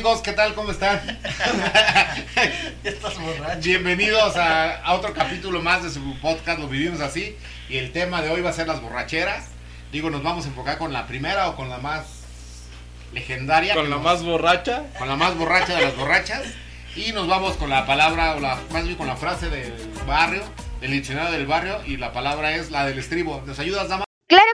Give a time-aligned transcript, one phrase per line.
[0.00, 0.22] amigos?
[0.22, 0.54] ¿Qué tal?
[0.54, 0.98] ¿Cómo están?
[2.84, 3.60] Estás borracho.
[3.62, 7.36] Bienvenidos a, a otro capítulo más de su podcast, lo vivimos así.
[7.68, 9.48] Y el tema de hoy va a ser las borracheras.
[9.92, 12.06] Digo, nos vamos a enfocar con la primera o con la más
[13.12, 13.74] legendaria.
[13.74, 14.84] Con la nos- más borracha.
[14.98, 16.44] con la más borracha de las borrachas.
[16.96, 19.74] Y nos vamos con la palabra, o la, más bien con la frase del
[20.06, 20.42] barrio,
[20.80, 21.78] del diccionario del barrio.
[21.84, 23.42] Y la palabra es la del estribo.
[23.44, 24.04] ¿Nos ayudas, dama?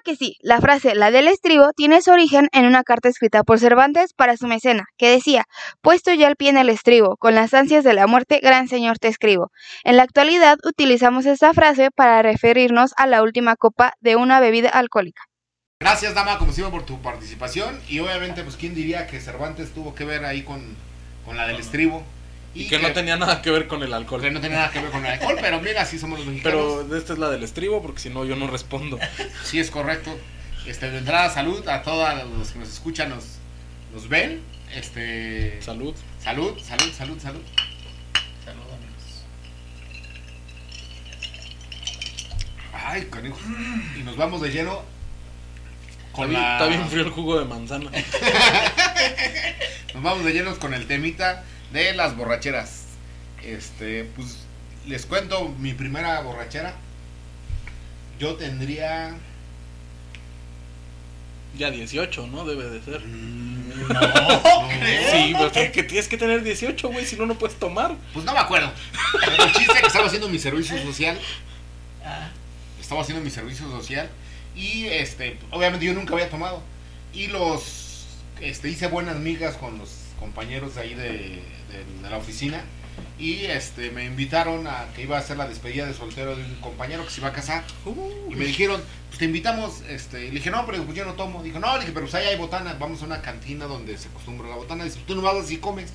[0.07, 3.59] Que sí, la frase la del estribo tiene su origen en una carta escrita por
[3.59, 5.47] Cervantes para su mecena, que decía,
[5.81, 9.01] puesto ya el pie en el estribo, con las ansias de la muerte, gran señor
[9.01, 9.51] te escribo.
[9.83, 14.69] En la actualidad utilizamos esta frase para referirnos a la última copa de una bebida
[14.69, 15.25] alcohólica.
[15.81, 17.81] Gracias, dama, como siempre, por tu participación.
[17.89, 20.77] Y obviamente, pues, ¿quién diría que Cervantes tuvo que ver ahí con,
[21.25, 22.05] con la del estribo?
[22.57, 24.33] Y que no tenía nada que ver con el que alcohol.
[24.33, 26.85] no tenía nada que ver con el alcohol, pero mira, así somos los mexicanos.
[26.87, 28.99] Pero esta es la del estribo, porque si no, yo no respondo.
[29.45, 30.17] Sí, es correcto.
[30.67, 33.25] Este, de entrada, salud a todos los que nos escuchan, nos,
[33.93, 34.43] nos ven.
[34.75, 35.95] Este, Salud.
[36.23, 37.43] salud, salud, salud, salud.
[38.45, 39.25] Saludos, amigos.
[42.73, 43.39] Ay, canijo.
[43.99, 44.83] Y nos vamos de lleno
[46.13, 46.53] con Está bien, la...
[46.55, 47.91] está bien frío el jugo de manzana.
[49.95, 52.85] Nos vamos de llenos con el temita de las borracheras.
[53.45, 54.39] Este, pues
[54.87, 56.75] les cuento mi primera borrachera.
[58.19, 59.15] Yo tendría.
[61.57, 62.45] Ya 18, ¿no?
[62.45, 63.01] Debe de ser.
[63.01, 65.11] mm, No, ¿crees?
[65.11, 67.95] Sí, pues que, que tienes que tener 18, güey, si no, no puedes tomar.
[68.13, 68.71] Pues no me acuerdo.
[69.25, 71.19] Pero el chiste es que estaba haciendo mi servicio social.
[72.05, 72.29] Ah,
[72.81, 74.09] Estaba haciendo mi servicio social.
[74.55, 76.63] Y este, obviamente yo nunca había tomado.
[77.15, 78.05] Y los.
[78.41, 82.63] Este, hice buenas migas con los compañeros de ahí de, de- de la oficina.
[83.19, 86.55] Y este, me invitaron a que iba a hacer la despedida de soltero de un
[86.57, 87.63] compañero que se iba a casar.
[88.31, 91.13] Y me dijeron, pues te invitamos, este, y le dije, no, pero pues yo no
[91.15, 91.43] tomo.
[91.43, 94.09] Dijo, no, le dije, pero pues ahí hay botana, vamos a una cantina donde se
[94.09, 94.85] acostumbra la botana.
[94.85, 95.93] Dice, tú no vas y comes.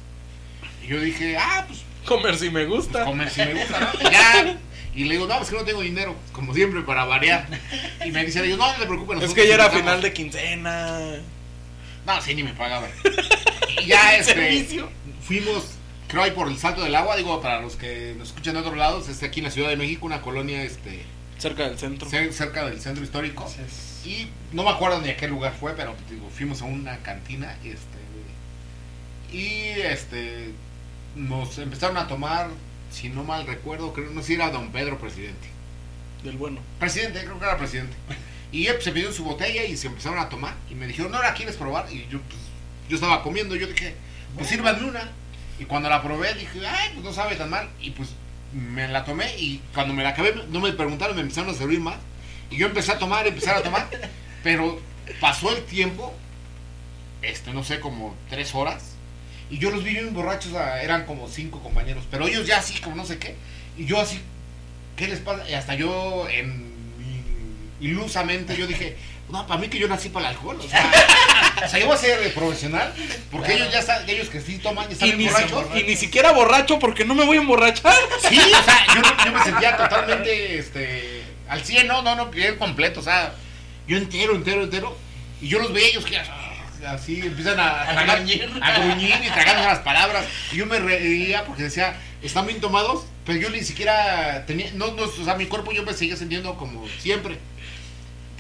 [0.84, 3.06] Y yo dije, ah, pues, Comer si me gusta.
[3.06, 4.00] comer si me gusta, ¿no?
[4.10, 4.58] Y ya.
[4.94, 7.48] Y le digo, no, es que no tengo dinero, como siempre, para variar.
[8.06, 9.24] Y me dice, le digo, no, no te preocupes.
[9.24, 9.82] Es que ya era invitamos".
[9.92, 11.00] final de quincena.
[12.06, 12.90] No, sí, ni me pagaban.
[13.82, 14.90] Y ya, este, Servicio.
[15.24, 15.64] fuimos,
[16.08, 18.78] creo ahí por el Salto del Agua, digo, para los que nos escuchan de otros
[18.78, 21.04] lados, es aquí en la Ciudad de México, una colonia, este,
[21.40, 22.08] Cerca del centro.
[22.10, 23.48] cer- cerca del centro histórico.
[23.48, 26.98] entonces, Y no me acuerdo ni a qué lugar fue, pero digo, fuimos a una
[26.98, 30.52] cantina este, y este
[31.16, 32.50] nos empezaron a tomar,
[32.92, 35.48] si no mal recuerdo, creo no sé si era Don Pedro presidente.
[36.24, 36.60] Del bueno.
[36.80, 37.96] Presidente, creo que era presidente.
[38.52, 41.12] Y él, pues, se pidió su botella y se empezaron a tomar y me dijeron,
[41.12, 42.42] "No la quieres probar?" Y yo pues,
[42.90, 43.96] yo estaba comiendo, yo dije,
[44.36, 45.10] "Pues sírvanme una."
[45.60, 48.10] Y cuando la probé dije, "Ay, pues no sabe tan mal." Y pues
[48.54, 51.80] me la tomé y cuando me la acabé no me preguntaron, me empezaron a servir
[51.80, 51.98] más.
[52.50, 53.88] Y yo empecé a tomar, empezar a tomar,
[54.44, 54.80] pero
[55.20, 56.14] pasó el tiempo,
[57.22, 58.96] este, no sé, como tres horas,
[59.50, 62.96] y yo los vi bien borrachos, eran como cinco compañeros, pero ellos ya así, como
[62.96, 63.36] no sé qué,
[63.78, 64.20] y yo así,
[64.96, 65.50] ¿qué les pasa?
[65.50, 66.71] Y hasta yo, en
[67.82, 68.96] ilusamente, yo dije,
[69.30, 70.92] no, para mí que yo nací para el alcohol, o sea,
[71.66, 72.94] o sea, yo voy a ser eh, profesional,
[73.32, 75.66] porque ellos ya están, ellos que sí toman, ya están Y borrachos.
[75.76, 77.96] y ni siquiera borracho porque no me voy a emborrachar.
[78.30, 82.28] Sí, o sea, yo, no- yo me sentía totalmente, este, al 100, no, no, no,
[82.28, 83.34] bien completo, o sea,
[83.88, 84.98] yo entero, entero, entero,
[85.42, 86.52] y yo los veía ellos que ah,
[86.88, 88.50] así empiezan a, A tragar- gruñir.
[88.62, 93.06] a gruñir y tragando las palabras, y yo me reía porque decía, están bien tomados,
[93.26, 96.56] pero yo ni siquiera tenía, no, no, o sea, mi cuerpo yo me seguía sintiendo
[96.58, 97.38] como siempre.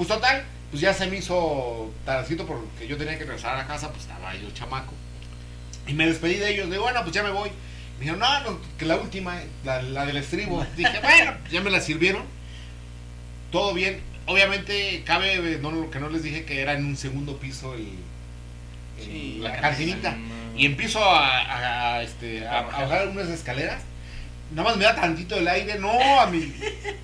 [0.01, 3.67] Pues total, pues ya se me hizo tardecito porque yo tenía que regresar a la
[3.67, 4.93] casa, pues estaba yo chamaco.
[5.85, 7.49] Y me despedí de ellos, de bueno, pues ya me voy.
[7.99, 10.65] Me dijeron, no, no, que la última, la, la del estribo.
[10.75, 12.23] Dije, bueno, ya me la sirvieron.
[13.51, 14.01] Todo bien.
[14.25, 17.75] Obviamente, cabe, eh, no, lo que no les dije que era en un segundo piso
[17.75, 17.81] el,
[18.97, 20.17] el- Sí, la la cantinita.
[20.57, 23.83] Y empiezo a, a- a, este, a, a bajar unas escaleras.
[24.51, 25.77] Nada más me da tantito el aire.
[25.77, 26.51] No, a mí.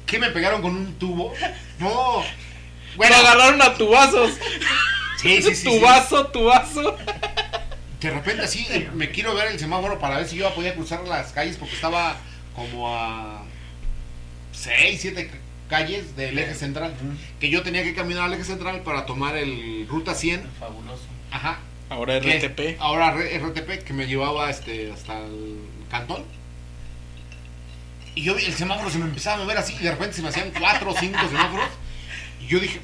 [0.08, 1.32] ¿Qué me pegaron con un tubo?
[1.78, 2.24] No.
[2.98, 4.32] Bueno, agarraron a tubazos.
[5.22, 5.64] sí, sí, sí, sí.
[5.66, 6.98] tubazo, tubazo.
[8.02, 11.02] De repente así eh, me quiero ver el semáforo para ver si yo podía cruzar
[11.08, 12.16] las calles porque estaba
[12.56, 13.44] como a
[14.52, 15.32] 6, 7
[15.70, 16.94] calles del eje central.
[17.40, 20.48] Que yo tenía que caminar al eje central para tomar el ruta 100.
[20.60, 21.04] fabuloso.
[21.32, 21.60] Ajá.
[21.90, 22.78] Ahora que- RTP.
[22.80, 25.58] Ahora R- RTP que me llevaba este hasta el
[25.90, 26.24] cantón.
[28.16, 30.22] Y yo vi el semáforo se me empezaba a mover así y de repente se
[30.22, 31.68] me hacían 4 o 5 semáforos.
[32.48, 32.80] Y yo dije,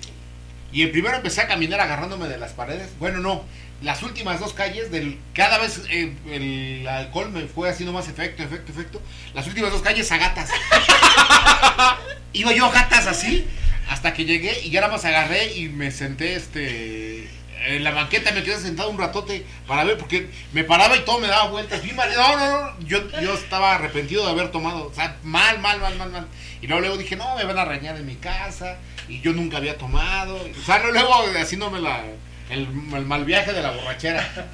[0.74, 2.89] y el primero empecé a caminar agarrándome de las paredes.
[3.00, 3.44] Bueno, no,
[3.81, 8.44] las últimas dos calles, del cada vez eh, el alcohol me fue haciendo más efecto,
[8.44, 9.01] efecto, efecto.
[9.33, 10.50] Las últimas dos calles a gatas.
[12.33, 13.48] Iba yo a gatas así
[13.89, 17.30] hasta que llegué y ya nada más agarré y me senté este
[17.66, 21.19] en la banqueta me quedé sentado un ratote para ver, porque me paraba y todo
[21.19, 21.81] me daba vueltas.
[21.83, 25.95] No, no, no, yo, yo estaba arrepentido de haber tomado, o sea, mal, mal, mal,
[25.98, 26.27] mal, mal.
[26.62, 28.77] Y luego, luego dije, no, me van a reñar en mi casa,
[29.07, 30.35] y yo nunca había tomado.
[30.35, 32.03] O sea, luego haciéndome la,
[32.50, 34.50] el, el mal viaje de la borrachera.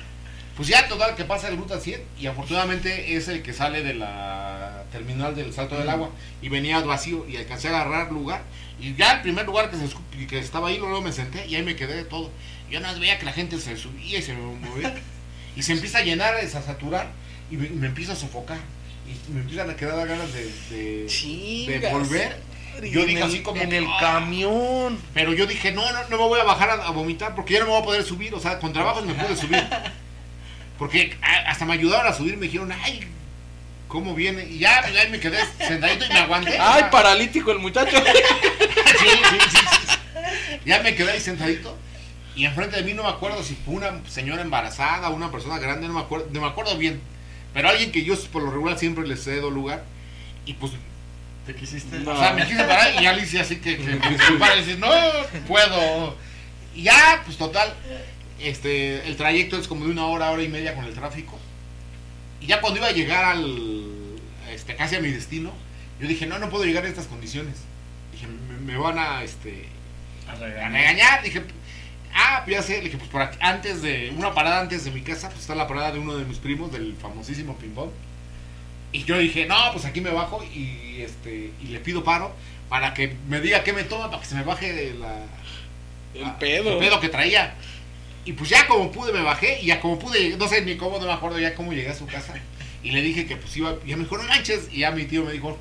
[0.55, 3.93] Pues ya total que pasa el Ruta 100 y afortunadamente es el que sale de
[3.93, 6.09] la terminal del Salto del Agua
[6.41, 8.43] y venía vacío y alcancé a agarrar lugar
[8.77, 11.63] y ya el primer lugar que, se, que estaba ahí luego me senté y ahí
[11.63, 12.29] me quedé de todo.
[12.69, 14.93] Yo nada más veía que la gente se subía y se movía
[15.55, 17.09] y se empieza a llenar, a saturar
[17.49, 18.59] y me, me empieza a sofocar
[19.07, 21.07] y me empiezan a quedar ganas de,
[21.69, 22.37] de, volver.
[22.89, 24.99] Yo dije el- así como En el camión.
[25.13, 27.59] Pero yo dije, no, no, no me voy a bajar a, a vomitar porque ya
[27.59, 28.33] no me voy a poder subir.
[28.33, 29.63] O sea, con trabajos me pude subir.
[30.77, 33.01] Porque hasta me ayudaron a subir, me dijeron, ay,
[33.89, 34.45] ¿cómo viene?
[34.45, 36.57] Y ya, ya me quedé sentadito y me aguanté.
[36.57, 37.97] Ay, paralítico el muchacho.
[38.99, 39.57] Sí, sí, sí,
[39.87, 39.97] sí.
[40.65, 41.77] Ya me quedé ahí sentadito.
[42.35, 45.57] Y enfrente de mí no me acuerdo si fue una señora embarazada o una persona
[45.59, 47.01] grande, no me acuerdo, no me acuerdo bien.
[47.53, 49.83] Pero alguien que yo por lo regular siempre les cedo lugar.
[50.45, 50.73] Y pues,
[51.49, 51.97] ¿Te quisiste?
[52.01, 52.11] No.
[52.11, 53.95] o sea, me quise parar y hice así que, que,
[54.37, 54.87] para y dice, no
[55.47, 56.15] puedo.
[56.75, 57.73] Y ya, pues total,
[58.39, 61.39] este, el trayecto es como de una hora, hora y media con el tráfico.
[62.39, 64.19] Y ya cuando iba a llegar al,
[64.51, 65.51] este, casi a mi destino,
[65.99, 67.55] yo dije, no, no puedo llegar en estas condiciones.
[68.11, 69.69] Dije, me, me van a, este,
[70.27, 71.23] A a regañar.
[71.23, 71.41] Dije,
[72.13, 72.79] ah, pues ya sé.
[72.81, 75.67] Dije, pues por aquí, antes de, una parada antes de mi casa, pues está la
[75.67, 77.89] parada de uno de mis primos, del famosísimo Ping Pong.
[78.91, 82.33] Y yo dije, no, pues aquí me bajo y, este, y le pido paro
[82.69, 85.15] para que me diga qué me toma, para que se me baje de la,
[86.13, 86.73] El pedo.
[86.73, 87.55] el pedo que traía.
[88.25, 90.99] Y pues ya como pude me bajé y ya como pude, no sé ni cómo,
[90.99, 92.33] no me acuerdo ya cómo llegué a su casa.
[92.83, 94.69] Y le dije que pues iba, y me dijo, no manches.
[94.71, 95.57] Y ya mi tío me dijo,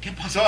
[0.00, 0.42] ¿qué pasó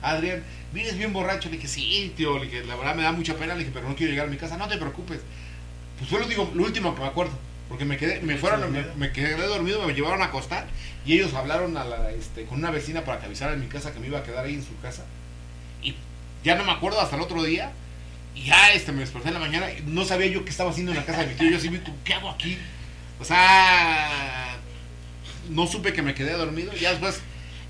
[0.00, 0.42] Adrián?
[0.72, 1.48] ¿Vienes bien borracho?
[1.48, 3.88] Le dije, sí, tío, le dije, la verdad me da mucha pena, le dije, pero
[3.88, 5.20] no quiero llegar a mi casa, no te preocupes.
[5.98, 7.38] Pues fue lo, digo, lo último que me acuerdo.
[7.72, 10.66] Porque me quedé, me fueron, me, me quedé dormido, me llevaron a acostar
[11.06, 13.94] y ellos hablaron a la, este, con una vecina para que avisara en mi casa
[13.94, 15.06] que me iba a quedar ahí en su casa.
[15.82, 15.94] Y
[16.44, 17.72] ya no me acuerdo hasta el otro día.
[18.34, 20.92] Y ya este, me desperté en la mañana y no sabía yo qué estaba haciendo
[20.92, 21.48] en la casa de mi tío.
[21.48, 22.58] Yo así vi, ¿qué hago aquí?
[23.18, 24.58] O sea,
[25.48, 26.74] no supe que me quedé dormido.
[26.74, 27.22] Ya después.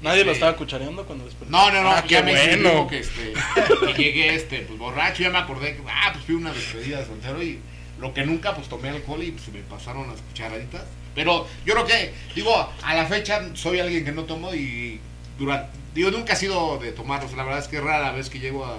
[0.02, 1.48] Nadie lo este, estaba cuchareando cuando despertó.
[1.48, 1.90] No, no, no.
[1.90, 2.88] Ah, ya qué me bueno.
[2.88, 3.34] que, este,
[3.87, 5.22] que llegué este, pues, borracho.
[5.22, 7.60] Ya me acordé que, ah, pues fui una despedida de soltero y
[8.02, 10.82] lo que nunca, pues tomé alcohol y pues, se me pasaron las cucharaditas.
[11.14, 12.52] Pero yo creo que, digo,
[12.82, 15.00] a la fecha soy alguien que no tomo y
[15.38, 17.25] durante, digo, nunca he sido de tomar.
[17.25, 18.76] O sea, la verdad es que rara vez que llego a,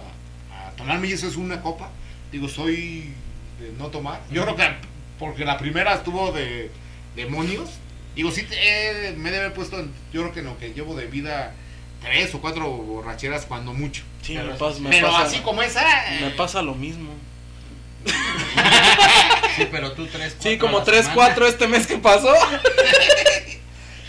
[0.51, 1.89] a tomarme y eso es una copa.
[2.31, 3.13] Digo, soy
[3.59, 4.19] de no tomar.
[4.31, 4.67] Yo creo que
[5.19, 6.69] porque la primera estuvo de
[7.15, 7.69] demonios.
[8.15, 9.77] Digo, sí, eh, me debe haber puesto,
[10.11, 11.53] yo creo que en lo que llevo de vida,
[12.01, 14.03] tres o cuatro borracheras cuando mucho.
[14.21, 15.81] Sí, Pero- me pasa, me Pero pasa- así como esa...
[16.19, 17.11] Me eh, pasa lo mismo.
[19.55, 21.13] Sí, pero tú tres, Sí, cuatro a como 3, semana.
[21.15, 22.33] 4 este mes que pasó.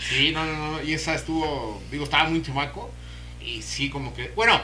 [0.09, 2.91] Sí, no, no, no, y esa estuvo, digo, estaba muy chamaco
[3.43, 4.61] y sí, como que, bueno,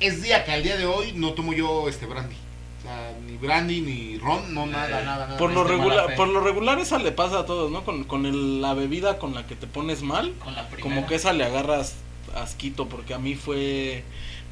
[0.00, 2.34] es día que al día de hoy no tomo yo este brandy.
[2.80, 5.36] O sea, ni brandy, ni ron, no, nada, Eh, nada, nada.
[5.38, 7.84] Por lo, regular, por lo regular esa le pasa a todos, ¿no?
[7.84, 10.82] Con, con el- la bebida con la que te pones mal, Con la primera.
[10.82, 11.94] como que esa le agarras
[12.34, 14.02] asquito, porque a mí fue,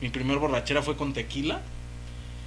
[0.03, 1.61] mi primer borrachera fue con tequila,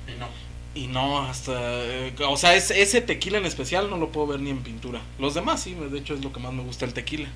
[0.08, 0.28] Y no.
[0.76, 4.40] Y no, hasta, eh, o sea, es- ese tequila en especial no lo puedo ver
[4.40, 5.02] ni en pintura.
[5.20, 7.30] Los demás sí, de hecho es lo que más me gusta el tequila,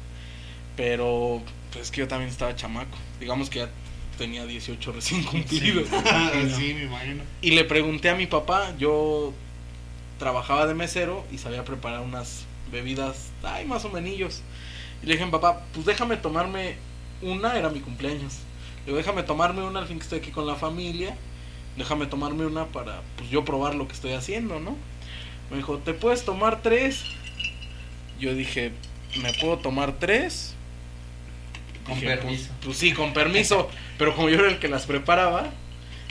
[0.76, 1.42] pero
[1.72, 3.70] pues es que yo también estaba chamaco, digamos que ya
[4.18, 5.88] tenía 18 recién cumplidos.
[6.58, 7.24] sí, me imagino.
[7.42, 9.34] Y le pregunté a mi papá, yo
[10.20, 14.42] trabajaba de mesero y sabía preparar unas bebidas, ay, más o menos.
[15.04, 16.76] Y le dije, papá, pues déjame tomarme
[17.22, 18.34] una, era mi cumpleaños.
[18.80, 21.16] Le digo, déjame tomarme una al fin que estoy aquí con la familia.
[21.78, 24.76] Déjame tomarme una para, pues yo probar lo que estoy haciendo, ¿no?
[25.52, 27.04] Me dijo, ¿te puedes tomar tres?
[28.20, 28.72] Yo dije,
[29.22, 30.56] ¿me puedo tomar tres?
[31.86, 32.50] Con Dije, pues- permiso.
[32.64, 33.70] Pues, sí, con permiso.
[33.98, 35.52] pero como yo era el que las preparaba,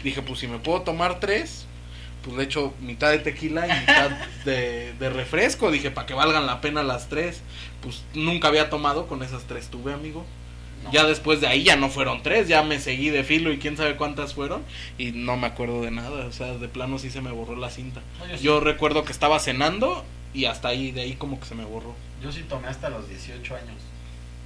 [0.05, 1.67] dije, pues si me puedo tomar tres,
[2.23, 4.11] pues le echo mitad de tequila y mitad
[4.45, 5.71] de, de refresco.
[5.71, 7.43] Dije, para que valgan la pena las tres.
[7.83, 10.25] Pues nunca había tomado, con esas tres tuve, amigo.
[10.85, 10.93] No.
[10.93, 13.77] Ya después de ahí ya no fueron tres, ya me seguí de filo y quién
[13.77, 14.63] sabe cuántas fueron.
[14.99, 17.71] Y no me acuerdo de nada, o sea, de plano sí se me borró la
[17.71, 18.03] cinta.
[18.21, 20.05] No, yo, sí, Yo recuerdo que estaba cenando
[20.35, 21.95] y hasta ahí, de ahí como que se me borró.
[22.23, 23.77] yo sí tomé hasta los 18 años.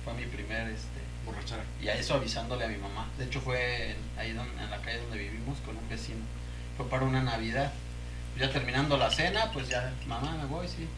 [0.05, 0.89] Fue mi primer, este...
[1.27, 1.63] Borrachera.
[1.83, 3.07] Y a eso avisándole a mi mamá.
[3.19, 6.21] De hecho fue en- ahí don- en la calle donde vivimos con un vecino.
[6.79, 7.71] Fue para una Navidad.
[8.39, 10.89] Ya terminando la cena, pues ya, mamá, me voy, sí.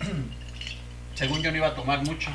[1.14, 2.30] según yo no iba a tomar mucho.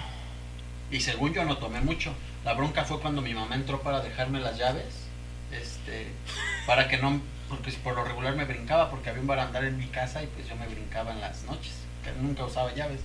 [0.95, 2.13] Y según yo no tomé mucho.
[2.45, 4.85] La bronca fue cuando mi mamá entró para dejarme las llaves.
[5.51, 6.07] Este,
[6.65, 9.87] para que no, porque por lo regular me brincaba, porque había un barandal en mi
[9.87, 13.01] casa y pues yo me brincaba en las noches, que nunca usaba llaves.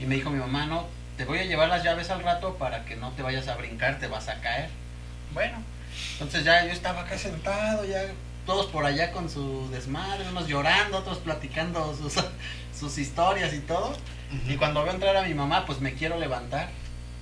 [0.00, 2.84] Y me dijo mi mamá, no, te voy a llevar las llaves al rato para
[2.84, 4.68] que no te vayas a brincar, te vas a caer.
[5.32, 5.58] Bueno,
[6.14, 8.06] entonces ya yo estaba acá sentado, ya
[8.44, 12.14] todos por allá con su desmadre, unos llorando, otros platicando sus,
[12.76, 13.96] sus historias y todo.
[14.48, 16.70] Y cuando veo entrar a mi mamá, pues me quiero levantar.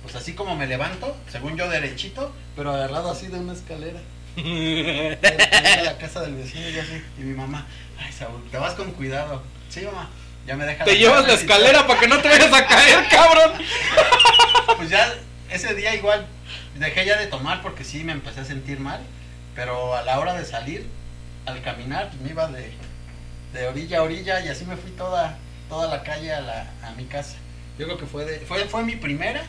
[0.03, 3.99] Pues así como me levanto, según yo derechito, pero agarrado así de una escalera.
[4.35, 7.03] De la casa del vecino y así.
[7.17, 7.65] Y mi mamá,
[7.97, 9.43] ay Saúl, te vas con cuidado.
[9.69, 10.09] Sí, mamá,
[10.47, 10.85] ya me deja.
[10.85, 13.53] Te llevas la escalera para que no te vayas a caer, cabrón.
[14.77, 15.13] Pues ya
[15.49, 16.25] ese día igual
[16.77, 19.01] dejé ya de tomar porque sí me empecé a sentir mal.
[19.55, 20.87] Pero a la hora de salir,
[21.45, 22.71] al caminar, pues me iba de,
[23.53, 25.37] de orilla a orilla y así me fui toda,
[25.67, 27.35] toda la calle a, la, a mi casa.
[27.77, 29.43] Yo creo que fue, de, fue, fue mi primera,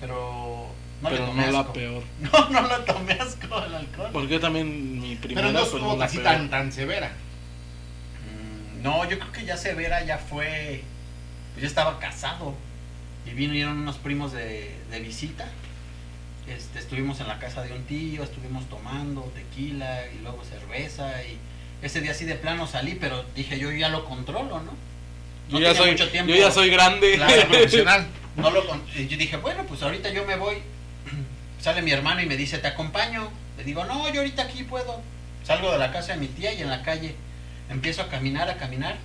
[0.00, 0.66] pero
[1.02, 2.02] no le Pero tomé no la peor.
[2.20, 4.10] No, no le tomé asco al alcohol.
[4.12, 6.28] Porque yo también mi primera Pero no estuvo la así peor.
[6.28, 7.10] tan, tan severa.
[8.26, 10.82] Mm, No, yo creo que ya Severa ya fue.
[11.54, 12.54] Pues yo estaba casado.
[13.26, 15.46] Y vinieron unos primos de, de visita.
[16.48, 21.22] Este, estuvimos en la casa de un tío, estuvimos tomando tequila y luego cerveza.
[21.24, 21.36] Y
[21.82, 24.72] ese día sí de plano salí, pero dije yo ya lo controlo, ¿no?
[25.50, 26.32] Yo No ya tenía soy, mucho tiempo.
[26.32, 27.14] yo ya soy grande.
[27.16, 28.06] Claro, Profesional.
[28.38, 30.56] No lo yo dije, bueno, pues ahorita yo me voy.
[31.60, 33.28] Sale mi hermano y me dice, ¿te acompaño?
[33.56, 35.02] Le digo, no, yo ahorita aquí puedo.
[35.44, 37.16] Salgo de la casa de mi tía y en la calle
[37.68, 38.96] empiezo a caminar, a caminar.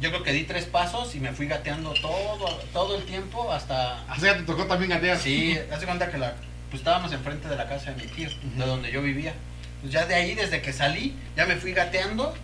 [0.00, 4.02] Yo creo que di tres pasos y me fui gateando todo, todo el tiempo hasta...
[4.08, 5.18] Así ya te tocó también gatear.
[5.18, 6.34] Sí, hace cuenta que la,
[6.70, 9.32] pues estábamos enfrente de la casa de mi tío, de donde yo vivía.
[9.80, 12.34] Pues ya de ahí, desde que salí, ya me fui gateando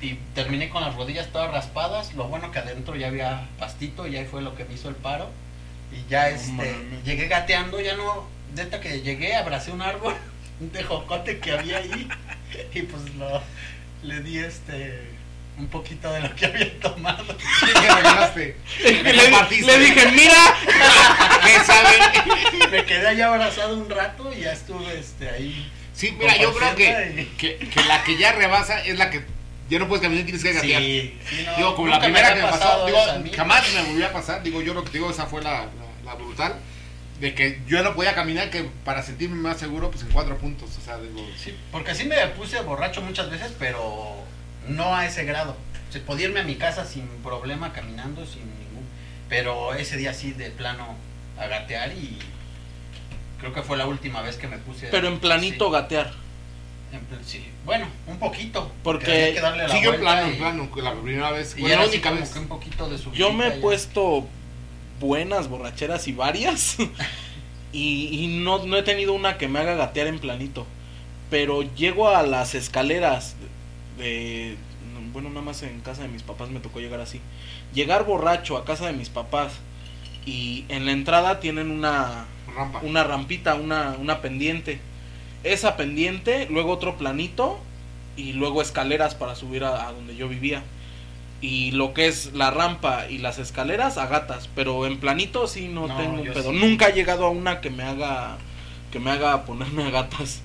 [0.00, 2.14] y terminé con las rodillas todas raspadas.
[2.14, 4.96] Lo bueno que adentro ya había pastito y ahí fue lo que me hizo el
[4.96, 5.30] paro.
[5.92, 6.74] Y ya este,
[7.04, 10.14] llegué gateando, ya no, neta que llegué, abracé un árbol,
[10.60, 12.08] un tejocote que había ahí
[12.72, 13.42] y pues lo,
[14.02, 15.00] le di este,
[15.58, 17.24] un poquito de lo que había tomado.
[17.64, 18.50] Sí,
[18.82, 20.54] que Me le dije, mira,
[21.44, 22.68] ¿Qué sabe?
[22.70, 25.70] Me quedé allá abrazado un rato y ya estuve este, ahí.
[25.94, 29.22] Sí, mira, yo creo y- que, que la que ya rebasa es la que
[29.68, 30.82] ya no puedes caminar, tienes que gatear.
[30.82, 32.98] Sí, sí, no, Digo, como la primera que me pasó, digo,
[33.34, 34.42] jamás me volvió a pasar.
[34.42, 35.68] Digo, yo lo que te digo, esa fue la, la,
[36.04, 36.54] la brutal.
[37.20, 40.70] De que yo no podía caminar, que para sentirme más seguro, pues en cuatro puntos.
[40.76, 44.14] O sea, digo, Sí, porque sí me puse borracho muchas veces, pero
[44.68, 45.56] no a ese grado.
[45.90, 48.84] Se podía irme a mi casa sin problema, caminando, sin ningún.
[49.28, 50.96] Pero ese día sí, de plano,
[51.38, 52.18] a gatear y
[53.40, 54.88] creo que fue la última vez que me puse.
[54.88, 56.23] pero en planito sí, gatear.
[57.24, 57.44] Sí.
[57.64, 58.70] Bueno, un poquito.
[58.82, 61.56] Porque había que darle la sí, yo en plano, en plano, que la primera vez.
[61.58, 62.30] Y era única vez.
[62.30, 64.26] que un poquito de Yo me he puesto
[65.00, 66.76] buenas borracheras y varias.
[67.72, 70.66] y y no, no he tenido una que me haga gatear en planito.
[71.30, 73.36] Pero llego a las escaleras
[73.98, 74.56] de...
[75.12, 77.20] Bueno, nada más en casa de mis papás me tocó llegar así.
[77.72, 79.52] Llegar borracho a casa de mis papás
[80.26, 82.80] y en la entrada tienen una, Rampa.
[82.82, 84.80] una rampita, una, una pendiente.
[85.44, 87.60] Esa pendiente, luego otro planito
[88.16, 90.62] y luego escaleras para subir a, a donde yo vivía.
[91.40, 95.68] Y lo que es la rampa y las escaleras a gatas, pero en planito sí
[95.68, 96.50] no, No, tengo un pedo.
[96.52, 96.56] sí.
[96.58, 98.38] Nunca he llegado a una que me haga
[98.90, 100.40] que me haga ponerme a gatas.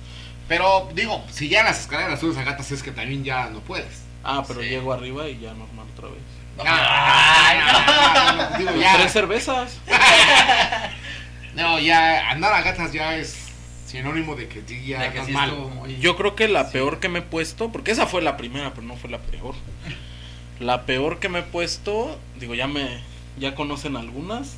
[0.48, 3.60] Pero digo, si ya en las escaleras subes a gatas es que también ya no
[3.60, 4.02] puedes.
[4.24, 4.68] Ah, pero Sí.
[4.68, 6.18] llego arriba y ya normal otra vez.
[6.62, 9.78] Ay, no, no, digo, ya, Tres cervezas.
[11.54, 13.49] no, ya andar a gatas ya es
[13.90, 15.52] sinónimo de que sí, ya De que sí mal.
[15.52, 16.70] muy- Yo creo que la Sí.
[16.74, 19.54] peor que me he puesto, porque esa fue la primera, pero no fue la peor.
[20.60, 23.00] La peor que me he puesto, digo, ya me
[23.38, 24.56] ya conocen algunas,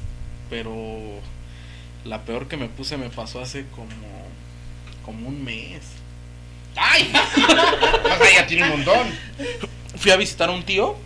[0.51, 0.75] pero
[2.05, 3.87] la peor que me puse me pasó hace como
[5.05, 5.83] como un mes.
[6.75, 7.12] ¡Ay!
[7.15, 9.07] O sea, ya tiene un montón.
[9.97, 10.97] Fui a visitar a un tío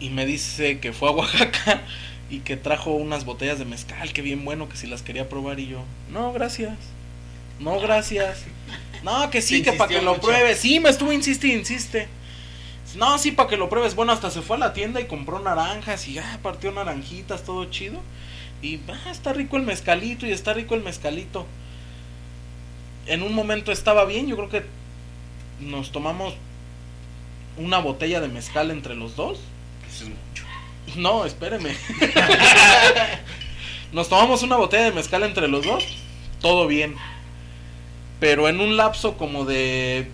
[0.00, 1.80] y me dice que fue a Oaxaca
[2.32, 5.60] y que trajo unas botellas de mezcal, que bien bueno, que si las quería probar
[5.60, 6.78] y yo, no, gracias.
[7.60, 8.44] No, gracias.
[9.02, 10.58] No, que sí, que para que lo pruebes.
[10.60, 12.08] Sí, me estuvo insiste y insiste.
[12.96, 13.94] No, sí, para que lo pruebes.
[13.94, 17.66] Bueno, hasta se fue a la tienda y compró naranjas y ah, partió naranjitas, todo
[17.66, 18.00] chido.
[18.62, 21.46] Y ah, está rico el mezcalito y está rico el mezcalito.
[23.06, 24.62] En un momento estaba bien, yo creo que
[25.60, 26.34] nos tomamos
[27.58, 29.38] una botella de mezcal entre los dos.
[30.00, 30.31] Mucho.
[30.96, 31.70] No, espéreme.
[33.92, 35.84] Nos tomamos una botella de mezcal entre los dos.
[36.40, 36.96] Todo bien.
[38.20, 40.08] Pero en un lapso como de...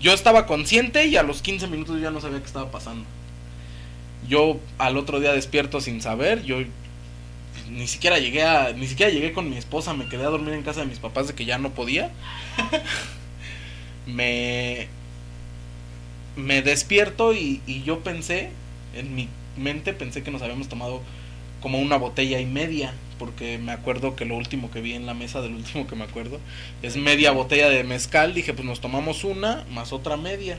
[0.00, 3.04] Yo estaba consciente y a los 15 minutos yo ya no sabía qué estaba pasando.
[4.28, 6.42] Yo al otro día despierto sin saber.
[6.42, 6.58] Yo
[7.68, 10.62] ni siquiera llegué a ni siquiera llegué con mi esposa, me quedé a dormir en
[10.62, 12.10] casa de mis papás de que ya no podía.
[14.06, 14.88] me
[16.36, 18.50] me despierto y, y yo pensé
[18.94, 19.28] en mi
[19.60, 21.00] mente pensé que nos habíamos tomado
[21.60, 25.14] como una botella y media, porque me acuerdo que lo último que vi en la
[25.14, 26.38] mesa, del último que me acuerdo,
[26.82, 28.34] es media botella de mezcal.
[28.34, 30.58] Dije, pues nos tomamos una más otra media.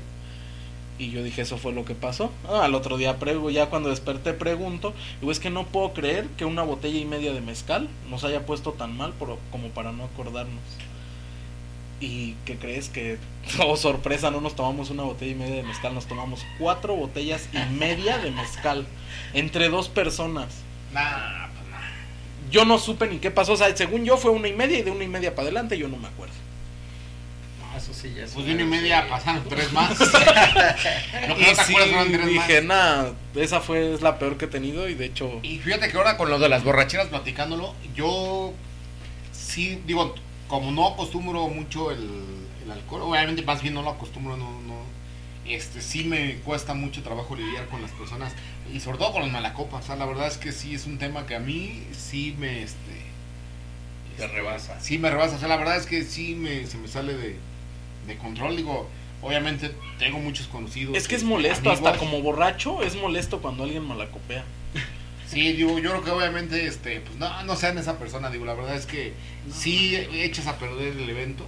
[0.99, 2.31] Y yo dije, eso fue lo que pasó.
[2.47, 4.93] Ah, al otro día, prego, ya cuando desperté, pregunto.
[5.19, 8.45] Digo, es que no puedo creer que una botella y media de mezcal nos haya
[8.45, 10.61] puesto tan mal por, como para no acordarnos.
[12.01, 13.17] ¿Y qué crees que,
[13.63, 17.47] oh sorpresa, no nos tomamos una botella y media de mezcal, nos tomamos cuatro botellas
[17.53, 18.87] y media de mezcal
[19.33, 20.47] entre dos personas.
[20.91, 22.49] Nah, pues nah.
[22.49, 24.81] Yo no supe ni qué pasó, o sea, según yo fue una y media y
[24.81, 26.33] de una y media para adelante yo no me acuerdo.
[27.59, 29.91] No, eso sí ya es Pues de una y media pasaron tres más.
[31.27, 32.67] No te sí, acuerdas tres dije, más.
[32.67, 35.39] nada, esa fue es la peor que he tenido y de hecho...
[35.43, 38.53] Y fíjate que ahora con lo de las borracheras platicándolo, yo
[39.31, 40.15] sí, digo,
[40.51, 42.09] como no acostumbro mucho el,
[42.65, 44.75] el alcohol, obviamente más bien no lo acostumbro, no, no,
[45.47, 48.33] este, sí me cuesta mucho trabajo lidiar con las personas
[48.71, 50.97] y sobre todo con los malacopas, o sea, la verdad es que sí es un
[50.97, 52.75] tema que a mí sí me, este,
[54.17, 54.77] Te rebasa.
[54.81, 57.37] sí me rebasa, o sea, la verdad es que sí me, se me sale de,
[58.05, 58.89] de control, digo,
[59.21, 60.97] obviamente tengo muchos conocidos.
[60.97, 64.43] Es que es este, molesto, hasta como borracho es molesto cuando alguien malacopea.
[65.31, 68.53] Sí, digo, yo creo que obviamente, este, pues no, no sean esa persona, digo, la
[68.53, 69.13] verdad es que
[69.53, 71.45] sí echas a perder el evento.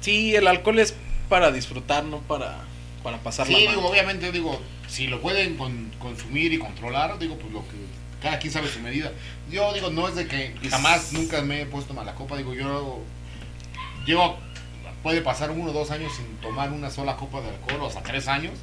[0.00, 0.94] Sí, el alcohol es
[1.28, 2.58] para disfrutar, no para,
[3.02, 3.74] para pasarla Sí, mal.
[3.74, 7.74] digo, obviamente, digo, si lo pueden con- consumir y controlar, digo, pues lo que
[8.22, 9.10] cada quien sabe su medida.
[9.50, 13.00] Yo digo, no es de que jamás, nunca me he puesto mala copa, digo, yo
[14.06, 14.38] llevo,
[15.02, 18.02] puede pasar uno o dos años sin tomar una sola copa de alcohol, o hasta
[18.02, 18.54] tres años,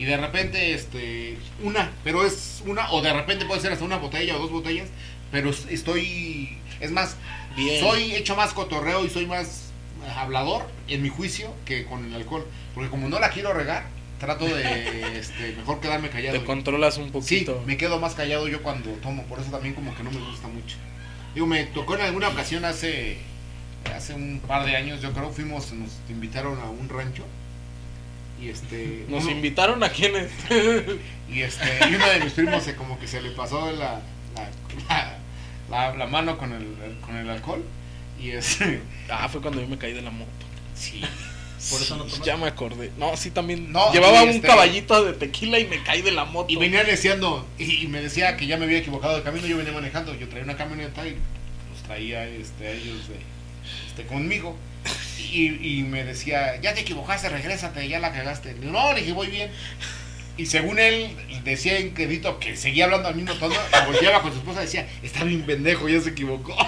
[0.00, 3.98] y de repente, este, una, pero es una, o de repente puede ser hasta una
[3.98, 4.88] botella o dos botellas,
[5.30, 7.16] pero es- estoy, es más,
[7.54, 7.80] Bien.
[7.84, 9.66] soy hecho más cotorreo y soy más
[10.16, 13.84] hablador en mi juicio que con el alcohol, porque como no la quiero regar,
[14.18, 16.38] trato de este, mejor quedarme callado.
[16.38, 17.62] Te controlas un Sí, poquito.
[17.66, 20.48] me quedo más callado yo cuando tomo, por eso también como que no me gusta
[20.48, 20.76] mucho.
[21.34, 23.18] Digo, me tocó en alguna ocasión hace
[23.94, 27.24] hace un par de años, yo creo, fuimos, nos invitaron a un rancho
[28.40, 30.30] y este Nos uno- invitaron a quienes.
[31.32, 34.00] y este y uno de mis primos se como que se le pasó la
[34.34, 34.48] la,
[34.88, 35.18] la,
[35.70, 36.66] la- la mano con el
[37.04, 37.64] con el alcohol
[38.20, 40.30] y este ah, fue cuando yo me caí de la moto.
[40.74, 41.00] sí
[41.70, 42.06] Por eso no.
[42.24, 42.90] Ya me acordé.
[42.98, 43.70] No, sí, también.
[43.70, 46.50] No, Llevaba un este- caballito de tequila y me caí de la moto.
[46.50, 49.58] Y venía deseando, y, y me decía que ya me había equivocado de camino, yo
[49.58, 51.10] venía manejando, yo traía una camioneta y
[51.70, 53.16] los traía este, a ellos de,
[53.88, 54.56] este, conmigo.
[55.32, 58.54] Y, me decía, ya te equivocaste, regrésate, ya la cagaste.
[58.54, 59.50] No, le dije, voy bien.
[60.36, 64.32] Y según él, decía en crédito que seguía hablando al mismo tono, la volteaba con
[64.32, 66.56] su esposa y decía, está bien pendejo, ya se equivocó.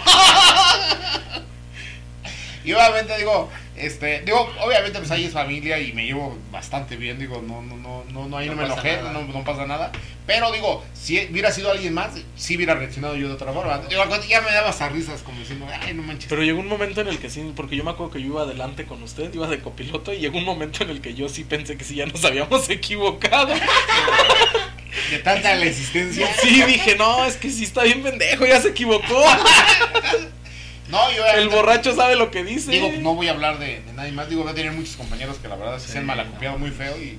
[2.64, 7.18] Y obviamente digo, este, digo, obviamente pues ahí es familia y me llevo bastante bien,
[7.18, 9.90] digo, no, no, no, no, no ahí no, me enojé, no, no pasa nada.
[10.26, 13.78] Pero digo, si hubiera sido alguien más, sí hubiera reaccionado yo de otra forma.
[13.88, 16.28] Digo, ya me daba hasta risas como diciendo, ay, no manches.
[16.28, 18.42] Pero llegó un momento en el que sí, porque yo me acuerdo que yo iba
[18.42, 21.44] adelante con usted, iba de copiloto, y llegó un momento en el que yo sí
[21.44, 23.54] pensé que sí ya nos habíamos equivocado.
[25.10, 26.28] de tanta la existencia.
[26.40, 29.24] Sí, dije, no, es que sí está bien pendejo, ya se equivocó.
[30.92, 32.70] No, yo El borracho sabe lo que dice.
[32.70, 34.28] Digo, no voy a hablar de, de nadie más.
[34.28, 36.94] Digo, voy a tener muchos compañeros que la verdad sí, se han malacopiado muy feo.
[36.98, 37.18] Y,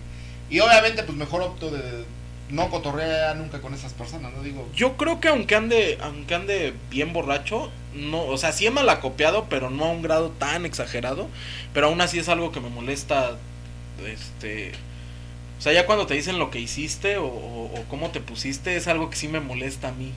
[0.50, 2.06] y obviamente, pues mejor opto de
[2.50, 4.44] no cotorrear nunca con esas personas, ¿no?
[4.44, 8.72] Digo, Yo creo que aunque ande, aunque ande bien borracho, no, o sea, sí he
[8.72, 11.28] malacopiado, pero no a un grado tan exagerado.
[11.74, 13.38] Pero aún así es algo que me molesta.
[14.06, 14.72] Este.
[15.58, 18.76] O sea, ya cuando te dicen lo que hiciste o, o- o cómo te pusiste,
[18.76, 20.12] es algo que sí me molesta a mí.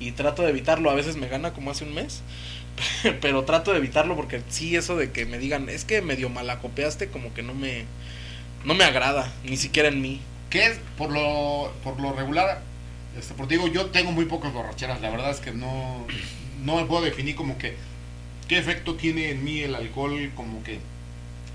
[0.00, 0.90] Y trato de evitarlo.
[0.90, 2.22] A veces me gana como hace un mes.
[3.20, 7.08] Pero trato de evitarlo porque sí, eso de que me digan, es que medio malacopiaste,
[7.08, 7.84] como que no me.
[8.64, 10.20] No me agrada, ni siquiera en mí.
[10.48, 12.62] que es por lo, por lo regular,
[13.18, 16.06] este, porque digo, yo tengo muy pocas borracheras, la verdad es que no,
[16.64, 17.74] no me puedo definir como que
[18.48, 20.78] qué efecto tiene en mí el alcohol, como que,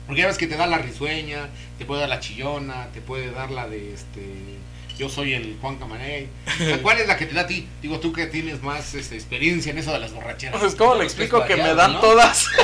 [0.06, 3.32] porque ya ves que te da la risueña, te puede dar la chillona, te puede
[3.32, 4.26] dar la de este,
[4.98, 7.68] yo soy el Juan Camaney, O sea, ¿cuál es la que te da a ti?
[7.82, 10.60] Digo, tú que tienes más este, experiencia en eso de las borracheras.
[10.60, 12.00] Pues, ¿cómo le explico que me dan ¿no?
[12.00, 12.48] todas?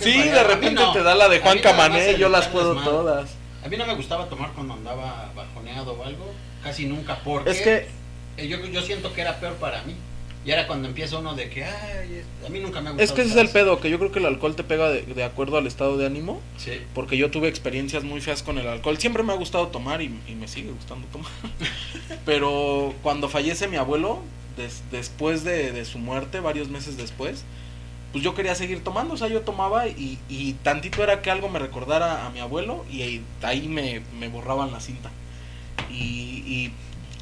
[0.00, 0.92] Sí, pues de repente no.
[0.92, 1.58] te da la de Juan
[1.94, 3.30] el yo las puedo todas.
[3.64, 7.62] A mí no me gustaba tomar cuando andaba bajoneado o algo, casi nunca, porque Es
[7.62, 7.88] que
[8.36, 9.94] eh, yo, yo siento que era peor para mí.
[10.44, 13.00] Y era cuando empieza uno de que, ay, a mí nunca me ha gustado.
[13.04, 15.02] es que ese es el pedo, que yo creo que el alcohol te pega de,
[15.02, 16.72] de acuerdo al estado de ánimo, Sí.
[16.94, 18.96] porque yo tuve experiencias muy feas con el alcohol.
[18.96, 21.30] Siempre me ha gustado tomar y, y me sigue gustando tomar.
[22.24, 24.20] Pero cuando fallece mi abuelo,
[24.56, 27.44] des- después de, de su muerte, varios meses después,
[28.12, 31.48] pues yo quería seguir tomando, o sea, yo tomaba y, y tantito era que algo
[31.48, 35.10] me recordara a mi abuelo y ahí, ahí me, me borraban la cinta.
[35.90, 36.72] Y, y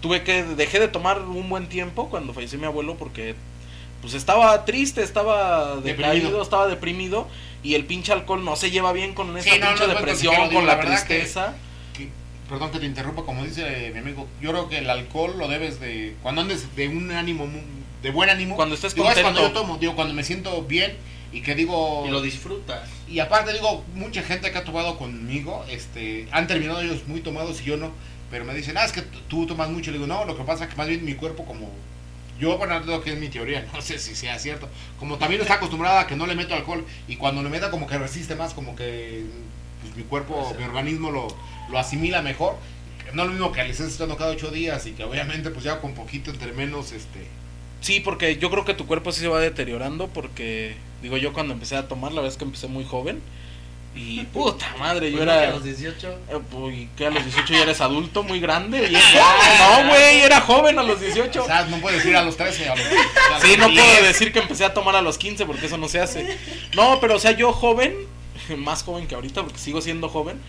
[0.01, 3.35] tuve que, dejé de tomar un buen tiempo cuando falleció mi abuelo porque
[4.01, 6.43] pues estaba triste, estaba decaído, Deprimido.
[6.43, 7.27] estaba deprimido
[7.65, 10.47] y el pinche alcohol no se lleva bien con esa Sí, pinche no depresión, digo,
[10.55, 11.55] con la la, verdad que- tristeza.
[11.97, 12.09] que-
[12.49, 15.81] perdón que te interrumpa, como dice mi amigo, yo creo que el alcohol lo debes
[15.81, 17.59] de, cuando andes de un ánimo, mu-
[18.03, 19.61] de buen ánimo, Cuando estés digo, es cuando yo contento.
[19.67, 20.97] tomo, digo, cuando me siento bien
[21.33, 22.89] y que digo, Y lo disfrutas.
[23.09, 27.61] y aparte digo, mucha gente que ha tomado conmigo, este, han terminado ellos muy tomados
[27.61, 27.91] y yo no,
[28.31, 30.65] pero me dicen, ah, es que tú tomas mucho, le digo, no, lo que pasa
[30.65, 31.71] es que más bien mi cuerpo como,
[32.39, 35.55] yo, bueno, lo que es mi teoría, no sé si sea cierto, como también está
[35.55, 38.55] acostumbrada a que no le meto alcohol y cuando le meta como que resiste más,
[38.55, 39.25] como que
[39.83, 41.29] pues, mi cuerpo, mi organismo lo,
[41.71, 42.57] lo asimila mejor,
[43.15, 45.81] no lo mismo que le estés echando cada ocho días y que obviamente pues ya
[45.81, 47.27] con poquito entre menos, este,
[47.81, 51.55] Sí, porque yo creo que tu cuerpo sí se va deteriorando porque, digo, yo cuando
[51.55, 53.21] empecé a tomar, la verdad es que empecé muy joven
[53.99, 55.49] y puta madre, yo Pues no, que era...
[55.51, 56.09] a los 18.
[56.09, 58.91] eh, pues, que a los 18 ya eres adulto, muy grande.
[59.59, 61.43] No, güey, era joven a los 18.
[61.43, 62.91] o sea, no puedes ir a los 13, a los, a
[63.33, 63.83] los Sí, no 10.
[63.85, 66.39] puedo decir que empecé a tomar a los 15 porque eso no se hace.
[66.75, 67.95] No, pero o sea, yo joven,
[68.57, 70.41] más joven que ahorita porque sigo siendo joven,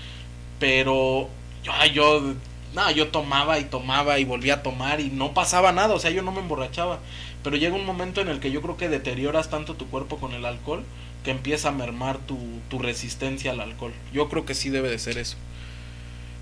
[0.59, 1.29] pero
[1.63, 2.33] yo, yo,
[2.73, 6.11] nada, yo tomaba y tomaba y volvía a tomar y no pasaba nada, o sea,
[6.11, 6.99] yo no me emborrachaba.
[7.43, 10.33] Pero llega un momento en el que yo creo que deterioras tanto tu cuerpo con
[10.33, 10.83] el alcohol
[11.23, 12.37] que empieza a mermar tu,
[12.69, 13.93] tu resistencia al alcohol.
[14.13, 15.37] Yo creo que sí debe de ser eso.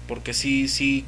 [0.08, 1.06] Porque sí, sí,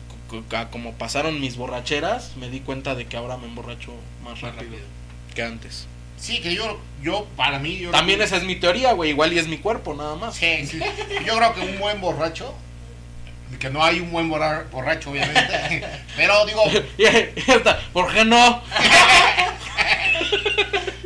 [0.72, 4.64] como pasaron mis borracheras, me di cuenta de que ahora me emborracho más Más rápido
[4.72, 4.88] rápido.
[5.36, 5.88] que antes.
[6.18, 9.12] Sí, que yo, yo, para mí, yo También esa es mi teoría, güey.
[9.12, 10.36] Igual y es mi cuerpo, nada más.
[10.36, 10.80] Sí, sí.
[11.26, 12.54] Yo creo que un buen borracho,
[13.60, 15.86] que no hay un buen borra- borracho, obviamente,
[16.18, 16.64] pero digo.
[17.94, 18.62] ¿Por qué no?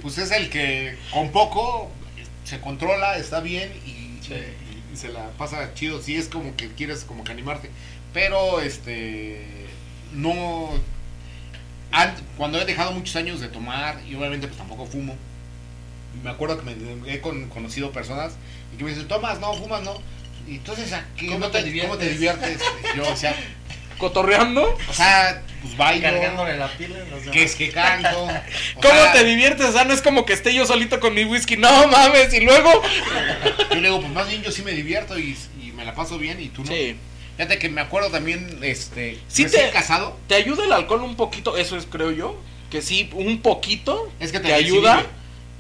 [0.02, 1.92] pues es el que con poco
[2.54, 4.36] se controla, está bien y, Sí.
[4.94, 6.02] y se la pasa chido.
[6.02, 7.70] Sí, es como que quieres como que animarte,
[8.14, 9.46] pero este,
[10.14, 10.70] no.
[11.92, 15.16] an- Cuando he dejado muchos años de tomar y obviamente pues tampoco fumo.
[16.24, 18.34] Me acuerdo que me, he con- conocido personas
[18.74, 19.96] y que me dicen, tomas, no, fumas, no.
[20.48, 22.60] Y entonces, ¿a qué- ¿Cómo no te ¿cómo te diviertes?
[22.60, 22.62] diviertes?
[22.96, 23.36] Yo, o sea,
[24.08, 24.78] ¿Cotorreando?
[24.90, 26.98] o sea, pues bailo, Cargándole la pila.
[27.10, 28.24] los que es que canto.
[28.76, 29.68] o ¿Cómo sea, te diviertes?
[29.68, 31.56] O sea, no es como que esté yo solito con mi whisky.
[31.56, 32.34] No mames.
[32.34, 32.70] Y luego.
[33.70, 36.18] Yo le digo, pues más bien yo sí me divierto y, y me la paso
[36.18, 36.68] bien y tú no.
[36.68, 36.98] Sí.
[37.38, 41.56] Fíjate que me acuerdo también, este, Sí te- casado, ¿Te ayuda el alcohol un poquito?
[41.58, 42.38] Eso es, creo yo.
[42.70, 44.12] Que sí, un poquito.
[44.20, 45.04] es que te, te ayuda.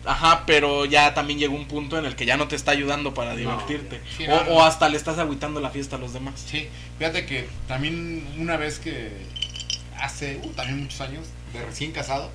[0.05, 3.13] Ajá, pero ya también llega un punto en el que ya no te está ayudando
[3.13, 4.01] para No, divertirte.
[4.27, 4.51] o, no, no.
[4.51, 6.43] o hasta le estás agüitando la fiesta a los demás.
[6.45, 9.11] Sí, fíjate que también una vez que
[9.97, 12.29] hace uh, también muchos años, de recién casado,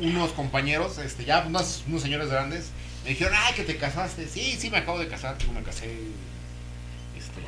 [0.00, 2.70] unos compañeros, este, ya unos, unos señores grandes,
[3.04, 4.26] me dijeron, ay, que te casaste.
[4.26, 5.84] Sí, sí, me acabo de casar, digo, me casé
[7.16, 7.40] este,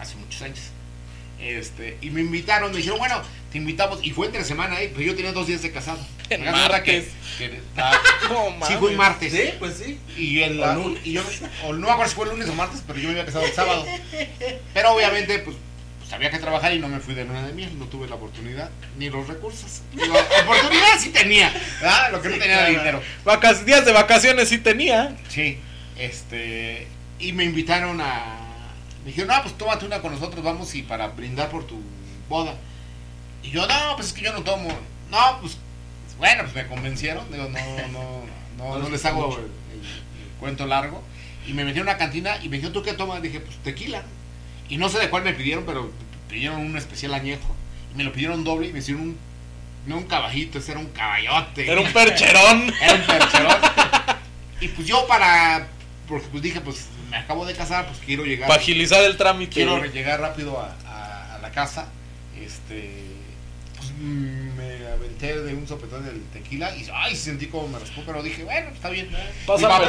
[0.00, 0.60] hace muchos años.
[1.42, 5.06] Este, y me invitaron, me dijeron, bueno, te invitamos, y fue entre semana, eh, pero
[5.06, 5.98] yo tenía dos días de casado.
[6.28, 7.08] En martes.
[7.38, 7.98] Que, que- ah,
[8.60, 9.32] No sí, fue martes.
[9.32, 9.98] Sí, pues sí.
[10.16, 11.00] Y, el, O lunes.
[11.04, 11.22] y yo,
[11.64, 13.44] o no me acuerdo si fue el lunes o martes, pero yo me había casado
[13.46, 13.84] el sábado.
[14.74, 15.56] Pero obviamente, pues,
[15.98, 18.14] pues había que trabajar y no me fui de luna de miel, no tuve la
[18.16, 19.80] oportunidad ni los recursos.
[19.92, 22.12] Digo, oportunidad sí tenía, ¿verdad?
[22.12, 23.02] Lo que no tenía era dinero.
[23.64, 25.16] Días de vacaciones sí tenía.
[25.28, 25.58] Sí,
[25.98, 26.86] este,
[27.18, 28.39] y me invitaron a,
[29.04, 31.80] me dijeron, no, pues tómate una con nosotros, vamos y para brindar por tu
[32.28, 32.54] boda.
[33.42, 34.68] Y yo, no, pues es que yo no tomo.
[35.10, 35.56] No, pues,
[36.18, 38.22] bueno, pues me convencieron, digo, no, no,
[38.58, 39.50] no, no les hago el,
[40.38, 41.02] cuento largo.
[41.46, 43.22] Y me metieron a una cantina y me dijeron, ¿tú qué tomas?
[43.22, 44.02] Dije, pues tequila.
[44.68, 45.90] Y no sé de cuál me pidieron, pero
[46.28, 47.56] pidieron un especial añejo.
[47.92, 49.18] Y me lo pidieron doble y me hicieron un,
[49.86, 51.70] no un caballito, ese era un caballote.
[51.70, 52.72] Era un percherón.
[52.80, 53.56] Era un percherón.
[54.60, 55.66] y pues yo para,
[56.06, 58.48] porque pues dije, pues me acabo de casar, pues quiero llegar.
[58.48, 59.52] Para agilizar el trámite.
[59.52, 61.88] quiero llegar rápido a, a- a la casa.
[62.40, 63.04] Este,
[63.76, 68.22] pues mm, me aventé de un sopetón del tequila y ay, sentí como me pero
[68.22, 69.08] dije, bueno, está bien.
[69.46, 69.84] Pasa, papá,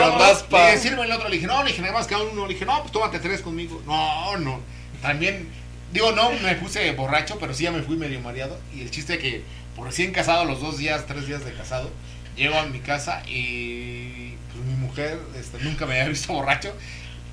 [0.49, 0.57] pero.
[0.60, 2.45] Le dije, sirve el otro, le dije, no, le dije, nada más que a uno,
[2.47, 3.81] le dije, no, pues tómate tres conmigo.
[3.86, 4.60] No, no,
[5.01, 5.47] también,
[5.93, 8.60] digo, no me puse borracho, pero sí ya me fui medio mareado.
[8.75, 9.43] Y el chiste que,
[9.75, 11.89] por recién casado, los dos días, tres días de casado,
[12.36, 16.73] llego a mi casa y pues mi mujer este, nunca me había visto borracho,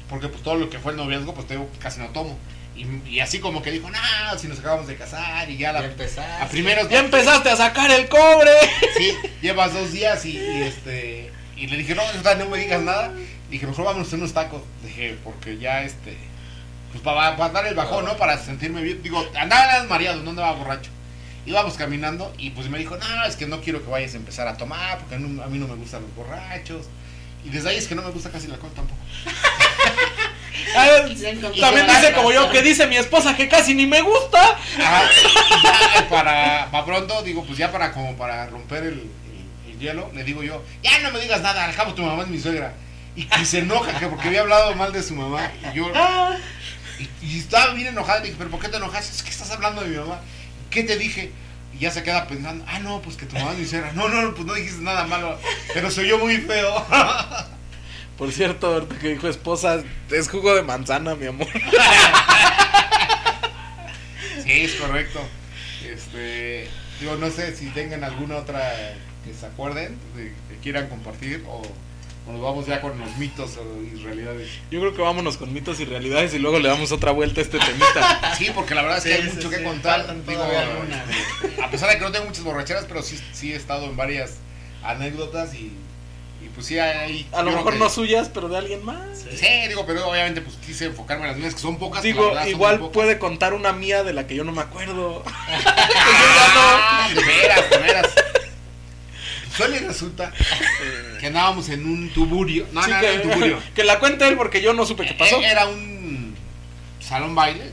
[0.09, 2.38] porque pues todo lo que fue el noviazgo, pues te digo, casi no tomo.
[2.77, 5.81] Y, y así como que dijo, no, si nos acabamos de casar y ya la,
[5.81, 6.42] Ya empezaste.
[6.44, 8.53] a primeros Ya empezaste a sacar el cobre.
[8.97, 12.03] sí, llevas dos días y, y, este y le dije, no,
[12.37, 13.12] no me digas nada.
[13.51, 14.62] Dije, mejor vámonos a hacer unos tacos.
[14.85, 16.16] Dije, porque ya este,
[16.92, 18.16] pues para, para dar el bajón, ¿no?
[18.16, 19.03] Para sentirme bien.
[19.03, 20.90] Digo, andaba nada más mareado, no andaba borracho.
[21.47, 24.47] íbamos caminando y pues me dijo, no, es que no quiero que vayas a empezar
[24.47, 26.87] a tomar porque a mí, a mí no me gustan los borrachos.
[27.44, 29.01] Y desde ahí es que no me gusta casi el alcohol tampoco.
[30.77, 30.87] Ah,
[31.61, 34.57] También dice como yo que dice mi esposa que casi ni me gusta.
[34.79, 39.73] Ajá, y ya para, para pronto, digo, pues ya para como para romper el, el-
[39.73, 42.29] el hielo, le digo yo, ya no me digas nada, al cabo tu mamá es
[42.29, 42.75] mi suegra.
[43.16, 45.51] Y que se enoja, que porque había hablado mal de su mamá.
[45.73, 45.90] Y yo,
[46.99, 49.11] y, y estaba bien enojada, le dije, pero ¿por qué te enojas?
[49.11, 50.21] Es que estás hablando de mi mamá.
[50.71, 51.33] ¿Qué te dije?
[51.75, 53.92] Y ya se queda pensando, ah, no, pues que tu mamá es mi suegra.
[53.94, 55.38] No, no, pues no dijiste nada malo,
[55.75, 56.87] pero soy yo muy feo.
[58.18, 61.48] Por cierto, ahorita que dijo esposa, es jugo de manzana, mi amor.
[64.42, 65.20] Sí, es correcto.
[65.87, 66.68] Este,
[67.00, 71.61] digo, no sé si tengan alguna otra que se acuerden, de- que quieran compartir o,
[72.26, 74.48] o nos vamos ya con los mitos o- y realidades.
[74.70, 77.44] Yo creo que vámonos con mitos y realidades y luego le damos otra vuelta a
[77.44, 78.35] este temita.
[78.38, 80.24] Sí, porque la verdad es que Sí, hay mucho sí, que contar.
[80.26, 81.04] Digo, algunas.
[81.62, 84.37] a pesar de que no tengo muchas borracheras, pero sí, sí he estado en varias
[84.83, 85.72] anécdotas y,
[86.44, 87.29] y pues sí hay...
[87.33, 88.98] A lo yo mejor no que- suyas, pero de alguien más.
[89.37, 92.01] Sí, digo, pero obviamente pues quise enfocarme en las mías, que son pocas.
[92.03, 92.92] que la Digo, verdad igual pocas.
[92.94, 95.22] puede contar una mía de la que yo no me acuerdo.
[95.70, 98.07] Ah, de veras, de veras.
[99.57, 100.33] Suele y resulta
[101.20, 102.66] que andábamos en un tuburio.
[102.72, 103.59] No, Sí, no, era un tuburio.
[103.59, 105.40] que, que la cuente él porque yo no supe qué pasó.
[105.40, 106.37] Eh, Era un
[107.01, 107.64] salón baile.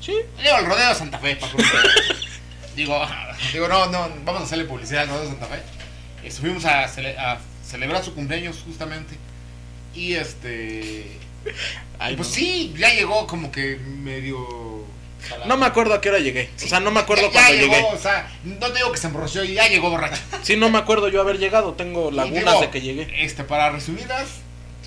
[0.00, 0.14] Sí.
[0.42, 1.52] Digo, el rodeo de Santa Fe, para
[2.76, 3.06] Digo,
[3.52, 5.62] digo, no, no, vamos a hacerle publicidad al rodeo de Santa Fe.
[6.24, 6.88] Estuvimos a
[7.66, 9.16] celebrar su cumpleaños justamente.
[9.94, 11.06] Y este.
[11.98, 12.34] Ay, pues no.
[12.34, 14.84] sí, ya llegó como que medio.
[15.46, 16.50] No me acuerdo a qué hora llegué.
[16.62, 17.86] O sea, no me acuerdo ya, ya cuando llegó, llegué.
[17.94, 20.20] o sea, no te digo que se emborrachó y ya llegó borracho.
[20.42, 21.72] Sí, no me acuerdo yo haber llegado.
[21.74, 23.24] Tengo lagunas digo, de que llegué.
[23.24, 24.28] Este, para resumidas,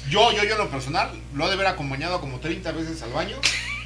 [0.10, 3.12] yo, yo, yo en lo personal, lo he de haber acompañado como 30 veces al
[3.12, 3.38] baño.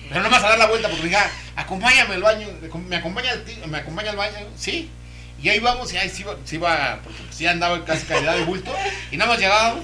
[0.10, 2.48] Pero no más a dar la vuelta porque dije, ah, acompáñame al baño,
[2.90, 3.32] me acompaña,
[3.66, 4.90] me acompaña al baño, sí.
[5.42, 8.44] Y ahí vamos, y ahí sí iba, sí iba porque ya andaba casi calidad de
[8.44, 8.74] bulto.
[9.12, 9.84] Y nada más llegábamos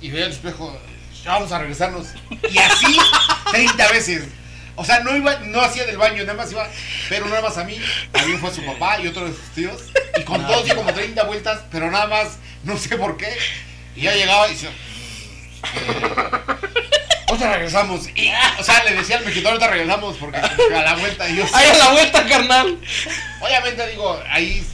[0.00, 0.76] y veía el espejo,
[1.24, 2.08] ya vamos a regresarnos.
[2.50, 2.98] Y así
[3.52, 4.24] 30 veces.
[4.74, 6.66] O sea, no iba, no hacía del baño, nada más iba,
[7.08, 7.78] pero nada más a mí,
[8.10, 9.82] también fue su papá y otro de sus tíos.
[10.18, 13.36] Y con todos dio como 30 vueltas, pero nada más, no sé por qué.
[13.94, 14.70] Y ya llegaba y decía,
[17.32, 18.08] otra regresamos.
[18.14, 21.28] Y, o sea, le decía al mexicano, ahorita regresamos porque a la vuelta.
[21.28, 22.78] Y yo, ¡Ay, a la vuelta, carnal!
[23.40, 24.64] obviamente digo, ahí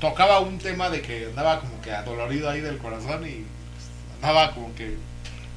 [0.00, 3.32] tocaba un tema de que andaba como que adolorido ahí del corazón y
[3.74, 3.86] pues,
[4.22, 4.94] andaba como que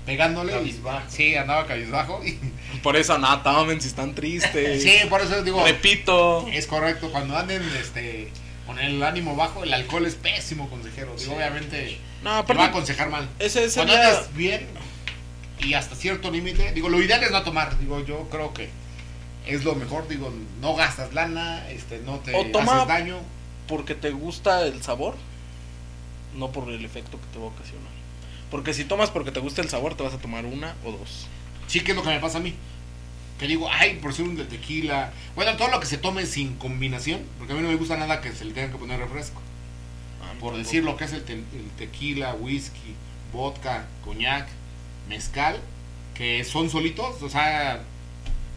[0.06, 0.52] pegándole.
[0.54, 1.02] Y, Cabizbajo.
[1.10, 2.22] sí, andaba cabizbajo.
[2.26, 2.40] Y,
[2.80, 4.82] Por eso, no, tomen si están tristes.
[4.84, 6.48] sí, por eso digo, Repito.
[6.52, 7.12] es correcto.
[7.12, 8.32] Cuando anden este,
[8.66, 11.14] con el ánimo bajo, el alcohol es pésimo consejero.
[11.18, 13.30] Digo, obviamente No, te va a aconsejar mal.
[13.40, 14.68] ese, ese Cuando día- andes bien
[15.63, 17.78] y hasta cierto límite, digo, lo ideal es no tomar.
[17.80, 18.69] Digo, yo creo que
[19.45, 20.08] es lo mejor.
[20.08, 23.17] Digo, no gastas lana, este, no te O toma- haces daño.
[23.67, 25.15] porque te gusta el sabor,
[26.36, 27.91] no por el efecto que te va a ocasionar.
[28.50, 31.28] Porque si tomas porque te gusta el sabor, te vas a tomar una o dos.
[31.67, 32.54] Sí, que es lo que me pasa a mí.
[33.39, 35.13] Que digo, ay, por ser un de tequila.
[35.36, 38.21] Bueno, todo lo que se tome sin combinación, porque a mí no me gusta nada
[38.21, 39.41] que se le tenga que poner refresco.
[40.21, 40.58] Ah, Por tampoco.
[40.58, 42.93] decir lo que es el, te- el tequila, whisky,
[43.34, 44.47] vodka, coñac,
[45.12, 45.60] mezcal,
[46.15, 47.82] que son solitos, o sea,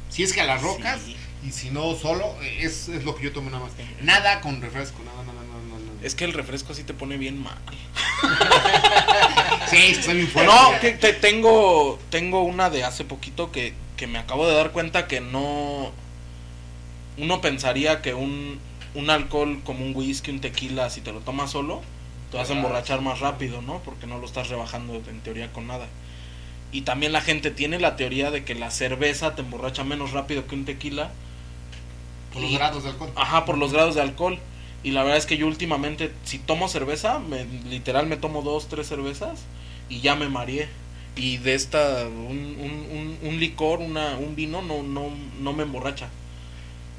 [0.08, 1.16] si es que a las rocas, Sí.
[1.44, 3.72] y si no solo, es, es lo que yo tomo nada más.
[4.02, 5.80] Nada con refresco, nada, nada, nada, nada.
[5.80, 5.98] nada.
[6.06, 7.58] Es que el refresco sí te pone bien mal.
[9.70, 10.52] Sí, está bien fuerte.
[10.52, 14.70] No, que te, tengo, tengo una de hace poquito que, que me acabo de dar
[14.72, 15.90] cuenta que no...
[17.16, 18.60] Uno pensaría que un,
[18.94, 21.80] un alcohol como un whisky, un tequila, si te lo tomas solo,
[22.30, 23.78] te vas a emborrachar más rápido, ¿no?
[23.84, 25.86] Porque no lo estás rebajando en teoría con nada.
[26.74, 30.48] Y también la gente tiene la teoría de que la cerveza te emborracha menos rápido
[30.48, 31.12] que un tequila.
[32.32, 33.12] Por los grados de alcohol.
[33.14, 34.40] Ajá, por los grados de alcohol.
[34.82, 38.66] Y la verdad es que yo últimamente, si tomo cerveza, me, literal me tomo dos,
[38.66, 39.44] tres cervezas
[39.88, 40.68] y ya me mareé.
[41.14, 45.62] Y de esta, un, un, un, un licor, una, un vino, no, no, no me
[45.62, 46.08] emborracha.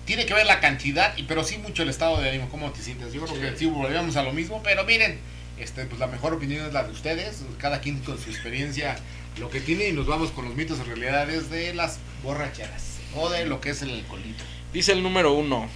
[0.06, 2.82] Tiene que ver la cantidad, y pero sí mucho el estado de ánimo, cómo te
[2.82, 3.12] sientes.
[3.12, 5.20] Yo creo que sí volvemos a lo mismo, pero miren,
[5.60, 8.96] este, pues la mejor opinión es la de ustedes, cada quien con su experiencia,
[9.38, 13.30] lo que tiene, y nos vamos con los mitos y realidades de las borracheras, o
[13.30, 14.44] de lo que es el alcoholito.
[14.74, 15.68] Dice el número uno,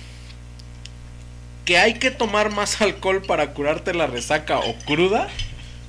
[1.65, 5.27] que hay que tomar más alcohol para curarte la resaca o cruda.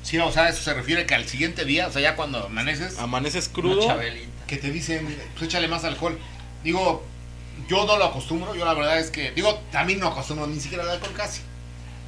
[0.02, 2.98] Sí, o sea, eso se refiere que al siguiente día, o sea, ya cuando amaneces,
[2.98, 3.86] Amaneces crudo.
[3.86, 4.46] chabelita.
[4.46, 6.18] que te dicen, pues échale más alcohol.
[6.64, 7.04] Digo,
[7.68, 10.84] yo no lo acostumbro, yo la verdad es que, digo, también no acostumbro ni siquiera
[10.84, 11.42] el alcohol casi.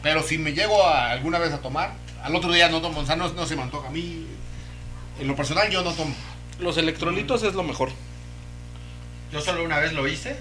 [0.03, 3.07] Pero si me llego a, alguna vez a tomar, al otro día no tomo, o
[3.07, 4.27] sea, no, no se me antoja a mí.
[5.21, 6.15] En lo personal yo no tomo.
[6.59, 7.91] Los electrolitos es lo mejor.
[9.33, 10.37] Yo solo una vez lo hice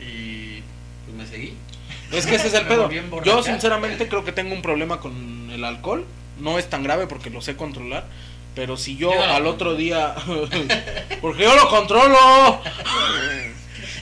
[0.00, 0.60] y
[1.04, 1.54] pues me seguí.
[2.12, 2.90] Es que ese es el pedo.
[3.24, 6.04] Yo sinceramente creo que tengo un problema con el alcohol.
[6.40, 8.06] No es tan grave porque lo sé controlar.
[8.54, 10.14] Pero si yo Yo no lo al otro día...
[11.20, 12.60] porque yo lo controlo.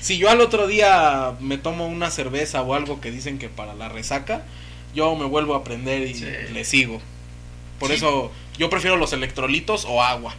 [0.01, 3.73] si yo al otro día me tomo una cerveza o algo que dicen que para
[3.75, 4.43] la resaca,
[4.95, 6.27] yo me vuelvo a prender y Sí.
[6.53, 7.01] le sigo.
[7.79, 7.97] Por Sí.
[7.97, 10.35] eso yo prefiero los electrolitos o agua.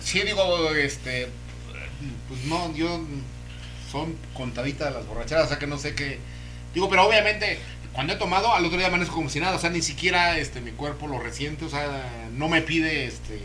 [0.00, 1.28] Sí, digo, este.
[2.28, 3.00] Pues no, yo.
[3.90, 6.18] Son contaditas las borracheras, o sea que no sé qué.
[6.74, 7.58] Digo, pero obviamente,
[7.92, 10.60] cuando he tomado, al otro día amanezco como si nada, o sea, ni siquiera este
[10.60, 13.40] mi cuerpo lo resiente, o sea, no me pide este.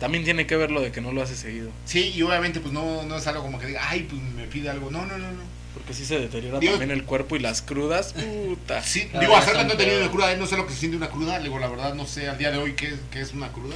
[0.00, 1.70] También tiene que ver lo de que no lo hace seguido.
[1.84, 4.70] Sí, y obviamente, pues no, no es algo como que diga, ay, pues me pide
[4.70, 4.90] algo.
[4.90, 5.42] No, no, no, no.
[5.74, 8.12] Porque sí se deteriora Digo- también el cuerpo y las crudas.
[8.12, 8.82] Puta.
[8.82, 10.96] Sí, Ah, digo, hasta no he tenido una cruda, no sé lo que se siente
[10.98, 13.50] una cruda, digo, la verdad no sé al día de hoy qué, qué es una
[13.52, 13.74] cruda.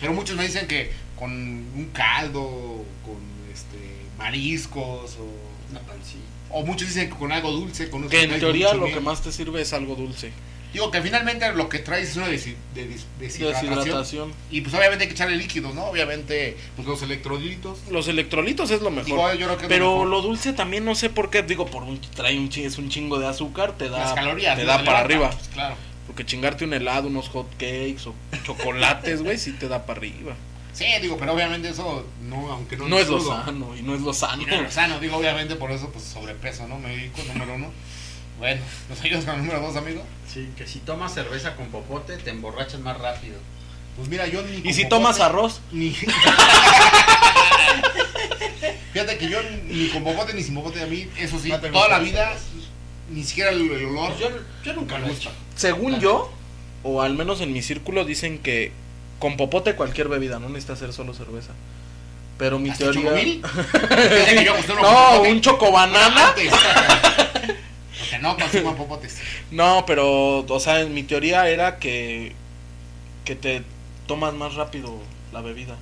[0.00, 3.16] Pero muchos me dicen que con un caldo, con
[3.52, 3.78] este
[4.16, 5.26] mariscos o
[5.70, 6.22] Una pancita.
[6.50, 8.94] o muchos dicen que con algo dulce, con Que en teoría lo miel.
[8.94, 10.30] que más te sirve es algo dulce.
[10.72, 14.32] Digo que finalmente lo que traes es una desi- de dis- deshidratación, Deshidratación.
[14.50, 15.84] y pues obviamente hay que echarle líquidos, ¿no?
[15.84, 17.78] Obviamente pues los electrolitos.
[17.90, 19.06] Los electrolitos es lo mejor.
[19.06, 20.06] Digo, yo creo que es pero mejor.
[20.08, 21.42] lo dulce también no sé por qué.
[21.42, 24.64] Digo, por un, trae un, es un chingo de azúcar, te da, las calorías te
[24.64, 25.30] da para levanta, arriba.
[25.30, 25.74] pues, claro.
[26.06, 30.34] Porque chingarte un helado, unos hot cakes o chocolates, güey, sí te da para arriba.
[30.72, 34.00] Sí, digo, pero obviamente eso no, aunque no, No, es lo sano y no es
[34.00, 34.42] lo sano.
[34.42, 36.78] Y no es lo sano, digo, obviamente por eso, pues sobrepeso, ¿no?
[36.78, 37.70] Médico número uno.
[38.38, 40.02] Bueno, ¿nos ayudas con el número dos, amigo?
[40.32, 43.36] Sí, que si tomas cerveza con popote te emborrachas más rápido.
[43.96, 44.56] Pues mira, yo ni.
[44.58, 45.90] Y si popote, tomas arroz, Ni.
[48.92, 51.70] Fíjate que yo ni con popote ni sin popote, a mí, eso sí, No toda
[51.72, 51.88] gusta.
[51.88, 52.32] la vida,
[53.10, 54.12] ni siquiera el, el olor.
[54.14, 54.30] Pues yo,
[54.64, 55.30] yo nunca lo he hecho.
[55.56, 56.02] según Claro.
[56.02, 56.32] yo,
[56.84, 58.72] o al menos en mi círculo, dicen que
[59.18, 61.52] con popote cualquier bebida, no necesita ser solo cerveza.
[62.38, 63.10] Pero mi ¿Hasta teoría.
[64.80, 66.34] No, un chocobanana.
[68.20, 69.20] No consumo popotes.
[69.50, 72.32] No, pero, o sea, mi teoría era que,
[73.24, 73.62] que te
[74.06, 74.94] tomas más rápido
[75.32, 75.76] la bebida.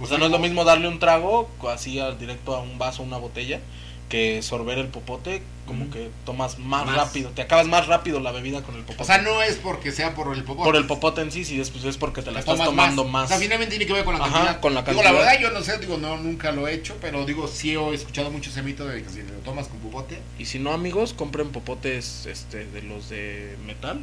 [0.00, 3.02] O sea, no es lo mismo darle un trago así al directo a un vaso,
[3.02, 3.60] una botella,
[4.08, 6.96] que sorber el popote, como que tomas más, Más.
[6.96, 9.02] rápido, te acabas más rápido la bebida con el popote.
[9.02, 10.64] O sea, no es porque sea por el popote.
[10.64, 13.04] por el popote en sí, sí, es, pues, es porque te la La estás tomando
[13.04, 13.24] más.
[13.26, 14.60] O sea, finalmente tiene que ver con la Ajá, cantidad.
[14.60, 15.12] con la Digo, cantidad.
[15.12, 17.94] la verdad yo no sé, digo, no, nunca lo he hecho, pero digo, sí he
[17.94, 20.18] escuchado mucho ese mito de que si lo tomas con popote.
[20.38, 24.00] Y si no, amigos, compren popotes este de los de metal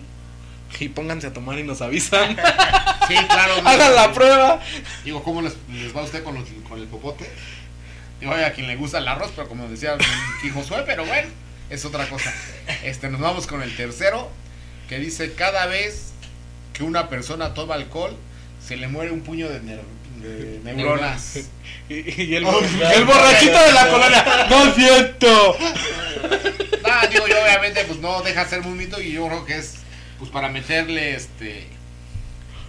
[0.80, 2.36] y pónganse a tomar y nos avisan.
[3.08, 3.62] Sí, claro.
[3.62, 4.60] no, Hagan la prueba.
[5.04, 7.30] Digo, ¿cómo les, les va a usted con, los- con el popote?
[8.21, 9.97] Digo, oye, a quien le gusta el arroz, pero como decía
[10.41, 11.28] mi Josué, pero bueno,
[11.74, 12.34] es otra cosa.
[12.84, 14.30] Este, nos vamos con el tercero,
[14.88, 16.12] que dice, cada vez
[16.74, 18.16] que una persona toma alcohol,
[18.66, 19.60] se le muere un puño de,
[20.64, 21.40] neuronas.
[21.90, 24.48] Y, y el, Oh, el borrachito de la colonia.
[24.50, 25.58] No es cierto.
[25.60, 29.58] No, digo, yo obviamente, pues no deja de ser un mito y yo creo que
[29.58, 29.74] es,
[30.18, 31.68] pues para meterle, este...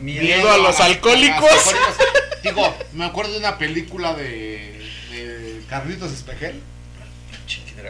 [0.01, 1.39] Miedo a los la- alcohólicos.
[1.39, 2.43] a los alcohólicos.
[2.43, 6.61] Digo, me acuerdo de una película de, de Carlitos Espejel,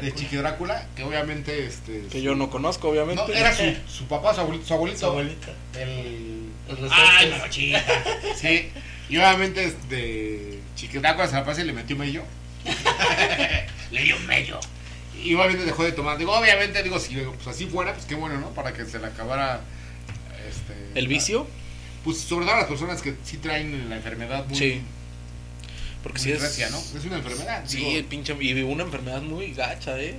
[0.01, 2.03] de Chiqui Drácula, que obviamente, este...
[2.11, 3.23] Que su- yo no conozco, obviamente.
[3.27, 5.01] No, era su, su papá, su abuelito, su abuelito.
[5.01, 5.53] Su abuelita.
[5.79, 6.45] El...
[6.81, 7.85] Los Ay, mamachita.
[8.37, 8.71] Sí,
[9.09, 12.23] y obviamente de Chiqui Drácula se la pasó y le metió mello.
[13.91, 14.59] le dio mello.
[15.23, 16.19] Y obviamente dejó de tomar.
[16.19, 18.51] Digo, obviamente, digo, si pues así fuera, pues qué bueno, ¿no?
[18.51, 19.61] Para que se le acabara...
[20.49, 21.47] Este, ¿El vicio?
[22.03, 24.83] Pues sobre todo las personas que sí traen la enfermedad muy, Sí.
[26.05, 26.41] Porque muy si es.
[26.41, 26.79] recia, ¿no?
[26.79, 27.65] Es una enfermedad.
[27.67, 28.37] Sí, digo, el pinche.
[28.41, 30.15] Y una enfermedad muy gacha, ¿eh?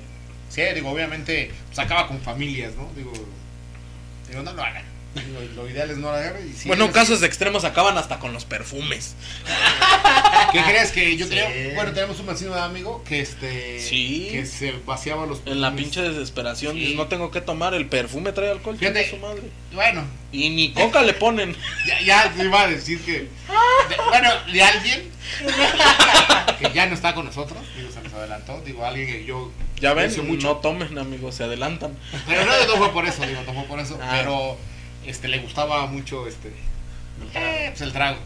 [0.50, 2.92] sí, digo, obviamente, pues acaba con familias, ¿no?
[2.96, 3.14] Digo,
[4.28, 4.84] digo no lo hagan.
[5.56, 6.12] Lo ideal es no.
[6.46, 9.16] Y si bueno, casos extremos acaban hasta con los perfumes.
[10.52, 11.36] ¿Qué crees que yo Sí.
[11.36, 11.74] tenía?
[11.76, 14.28] Bueno, tenemos un vecino amigo que este Sí.
[14.32, 15.84] que se vaciaba los En la perfumes.
[15.96, 16.94] pinche desesperación, Sí.
[16.96, 19.10] no tengo que tomar, el perfume trae alcohol, Fíjate.
[19.10, 19.44] su madre.
[19.74, 21.56] Bueno, Y ni coca le ponen.
[21.88, 23.30] ya, ya te iba a decir que de-
[24.10, 25.10] bueno, de alguien
[26.60, 29.94] que ya no está con nosotros, digo, se nos adelantó, digo, alguien que yo Ya
[29.94, 30.48] ven, mucho.
[30.48, 31.98] no tomen, amigos, se adelantan.
[32.28, 34.10] Pero no, no fue por eso, digo, no fue por eso, Ah.
[34.12, 34.58] pero
[35.08, 36.50] este le gustaba mucho este
[37.34, 38.18] eh, pues el trago.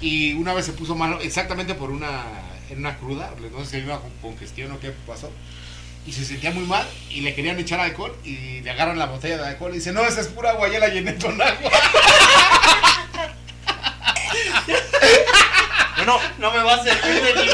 [0.00, 2.22] Y una vez se puso malo exactamente por una
[2.70, 5.30] en una cruda, no sé si había una con- congestión o qué pasó.
[6.06, 9.38] Y se sentía muy mal y le querían echar alcohol y le agarran la botella
[9.38, 11.70] de alcohol y dice, "No, esa es pura agua, ya la llené con agua."
[15.96, 17.50] Bueno, No me va a servir de ni-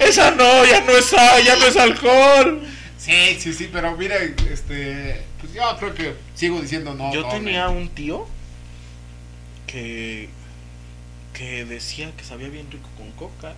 [0.00, 2.66] esa no, ya no es, ya no es alcohol.
[2.98, 7.12] Sí, sí, sí, pero mire, este, pues yo creo que sigo diciendo no.
[7.12, 8.26] Yo tenía un tío
[9.66, 10.28] que
[11.32, 13.54] que decía que sabía bien rico con coca.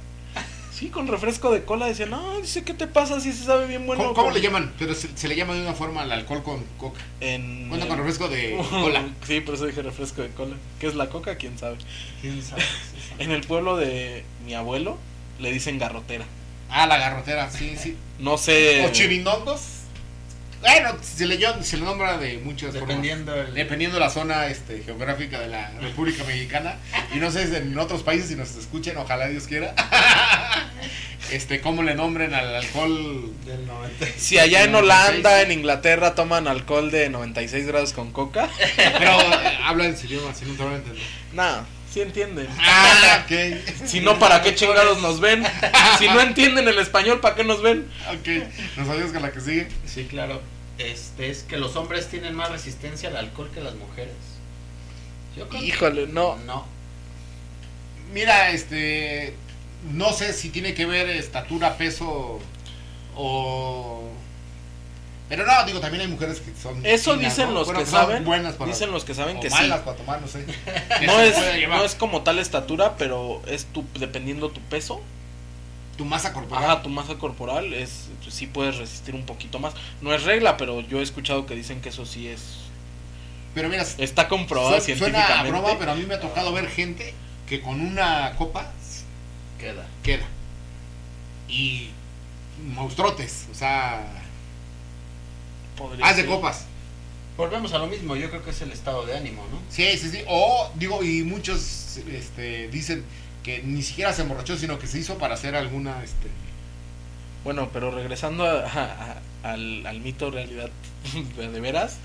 [0.72, 3.86] Sí, con refresco de cola decía, no, dice, ¿qué te pasa si se sabe bien
[3.86, 4.14] bueno?
[4.14, 4.72] ¿Cómo, le llaman?
[4.78, 7.00] Pero se, se le llama de una forma al alcohol con coca.
[7.20, 9.04] En, Bueno, en- con refresco de cola.
[9.26, 10.56] Sí, por eso dije refresco de cola.
[10.78, 11.36] ¿Qué es la coca?
[11.36, 11.76] ¿Quién sabe?
[12.20, 12.62] ¿Quién sabe?
[12.62, 12.68] Sí,
[13.08, 13.14] sí.
[13.18, 14.96] En el pueblo de mi abuelo
[15.38, 16.24] le dicen garrotera.
[16.70, 17.96] Ah, la garrotera, sí, sí.
[18.18, 18.84] No sé.
[18.86, 19.60] O chirindongos.
[20.60, 23.48] Bueno, se le, llama- se le nombra de muchas Dependiendo formas.
[23.48, 26.76] el- Dependiendo la zona este, geográfica de la República Mexicana.
[27.14, 29.74] Y no sé si en otros países si nos escuchen, ojalá Dios quiera.
[31.30, 33.32] Este, cómo le nombren al alcohol.
[33.46, 34.06] Del 90.
[34.16, 34.82] Si allá en 96.
[35.10, 38.48] Holanda, en Inglaterra, toman alcohol de 96 grados con coca.
[38.76, 41.02] Pero eh, habla en su idioma, si no te van a entender.
[41.32, 42.48] Nah, sí entienden.
[42.58, 43.86] Ah, ok.
[43.86, 45.44] Si no, ¿para qué chingados nos ven?
[45.98, 47.90] Si no entienden el español, ¿para qué nos ven?
[48.08, 48.28] Ok,
[48.76, 49.68] nos sabías que la que sigue.
[49.86, 50.40] Sí, claro.
[50.78, 54.14] Este es que los hombres tienen más resistencia al alcohol que las mujeres.
[55.36, 56.36] Yo creo que Híjole, no.
[56.46, 56.66] No.
[58.12, 59.34] Mira, este.
[59.92, 62.40] No sé si tiene que ver estatura, peso
[63.16, 64.10] o.
[65.30, 66.84] Pero no, digo, también hay mujeres que son.
[66.84, 67.54] Eso finas, dicen ¿no?
[67.60, 68.24] los Bueno, que saben.
[68.24, 69.54] Buenas para, Dicen los que saben o que sí.
[69.56, 70.44] malas para tomar, no sé.
[71.06, 71.36] No es,
[71.68, 75.00] no es como tal estatura, pero es tu, dependiendo tu peso,
[75.96, 76.64] tu masa corporal.
[76.64, 79.72] ajá, tu masa corporal, es sí puedes resistir un poquito más.
[80.02, 82.42] No es regla, pero yo he escuchado que dicen que eso sí es
[83.54, 85.50] Pero mira, está comprobado su- suena a científicamente.
[85.50, 87.14] broma, pero a mí me ha tocado ver gente
[87.48, 88.72] que con una copa
[89.60, 89.86] Queda.
[90.02, 90.26] queda.
[91.48, 91.90] Y
[92.66, 94.02] monstruotes, o sea,
[95.80, 96.30] Podría haz de ser.
[96.30, 96.66] copas.
[97.36, 99.58] Volvemos a lo mismo, yo creo que es el estado de ánimo, ¿no?
[99.70, 100.18] Sí, sí, sí.
[100.28, 103.02] O, digo, y muchos este, dicen
[103.42, 106.28] que ni siquiera se emborrachó, sino que se hizo para hacer alguna, este...
[107.42, 109.12] Bueno, pero regresando a- a-
[109.42, 110.68] a- al, al mito realidad
[111.38, 111.96] de, de veras,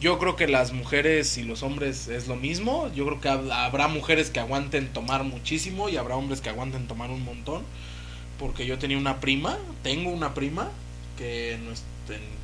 [0.00, 2.88] yo creo que las mujeres y los hombres es lo mismo.
[2.94, 6.86] Yo creo que hab- habrá mujeres que aguanten tomar muchísimo y habrá hombres que aguanten
[6.86, 7.62] tomar un montón.
[8.38, 10.68] Porque yo tenía una prima, tengo una prima
[11.18, 12.43] que en- en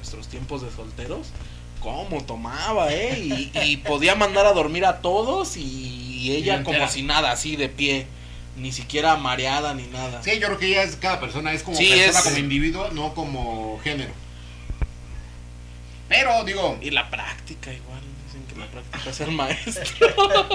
[0.00, 1.26] nuestros tiempos de solteros,
[1.80, 3.18] cómo tomaba, ¿eh?
[3.18, 7.68] Y, y podía mandar a dormir a todos y ella como si nada, así de
[7.68, 8.06] pie.
[8.56, 10.22] Ni siquiera mareada ni nada.
[10.22, 12.88] Sí, yo creo que ya es cada persona, es como Sí, persona, es- como individuo,
[12.92, 14.12] no como género.
[16.08, 20.08] Pero, digo, Y la práctica igual, dicen que la práctica es el maestro.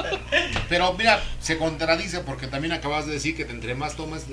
[0.69, 4.25] pero mira, se contradice porque también acabas de decir que entre más tomas,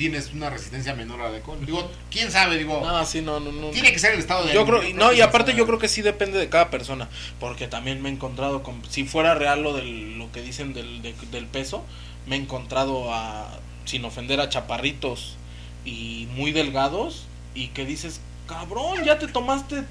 [0.00, 1.58] tienes una resistencia menor al alcohol.
[1.64, 3.68] Digo, quién sabe, digo, No, sí, no, no, no.
[3.68, 6.00] tiene que ser el estado de Yo creo, no, y aparte yo creo que sí
[6.00, 10.18] depende de cada persona, porque también me he encontrado con, si fuera real lo del,
[10.18, 11.84] lo que dicen del, de- del peso,
[12.26, 15.36] me he encontrado a, sin ofender a chaparritos
[15.84, 19.84] y muy delgados, y que dices, cabrón, ya te tomaste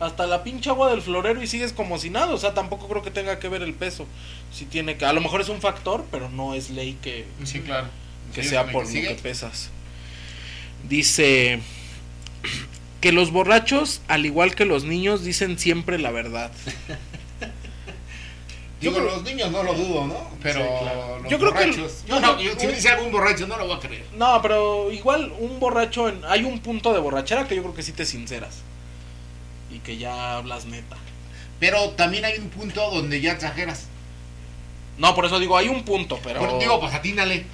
[0.00, 3.02] hasta la pinche agua del florero y sigues como si nada, o sea, tampoco creo
[3.02, 4.06] que tenga que ver el peso,
[4.52, 7.60] si tiene que, a lo mejor es un factor, pero no es ley que, Sí,
[7.60, 7.88] claro.
[8.34, 9.70] Que Sí, sea por que lo que pesas.
[10.88, 11.60] Dice
[13.00, 16.50] que los borrachos, al igual que los niños, dicen siempre la verdad.
[18.80, 20.30] Digo, Yo creo- los niños no lo dudo, ¿no?
[20.42, 21.18] Pero Sí, claro.
[21.20, 22.04] los Yo creo que- borrachos.
[22.06, 24.04] yo no, yo- si me dice algún borracho, no lo voy a creer.
[24.16, 27.82] No, pero igual un borracho, en, hay un punto de borrachera que yo creo que
[27.82, 28.56] sí te sinceras.
[29.72, 30.96] Y que ya hablas neta.
[31.60, 33.86] Pero también hay un punto donde ya exageras.
[34.98, 37.46] No, por eso digo, hay un punto, pero Por- digo, pues atínale.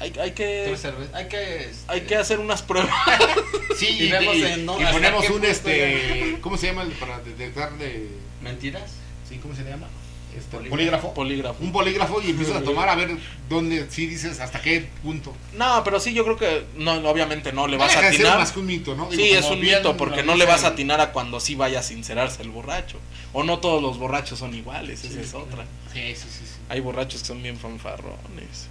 [0.00, 0.76] Hay, hay que.
[1.14, 1.64] Hay que.
[1.64, 2.90] este, hay que hacer unas pruebas.
[3.76, 4.80] Sí, Y y, vemos y- en- ¿no?
[4.80, 6.38] y ponemos un este.
[6.40, 8.08] ¿Cómo se llama el para detectar de.
[8.42, 8.90] ¿Mentiras?
[9.28, 9.86] Sí, ¿cómo se llama?
[10.34, 11.12] Este, Polígrafo.
[11.14, 11.62] polígrafo.
[11.62, 13.16] Un polígrafo y empiezas a tomar a ver
[13.50, 15.34] dónde sí dices hasta qué punto.
[15.54, 18.16] No, pero sí, yo creo que no, obviamente no le No vas deja a de
[18.16, 18.38] atinar.
[18.38, 19.08] más que un mito, ¿no?
[19.10, 21.54] Digo, Sí, es un bien mito, porque no le vas a atinar a cuando sí
[21.54, 22.98] vaya a sincerarse el borracho.
[23.32, 25.64] O no todos los borrachos son iguales, esa es otra.
[25.92, 26.44] Sí, sí, sí.
[26.46, 26.54] sí.
[26.68, 28.68] Hay borrachos que son bien fanfarrones.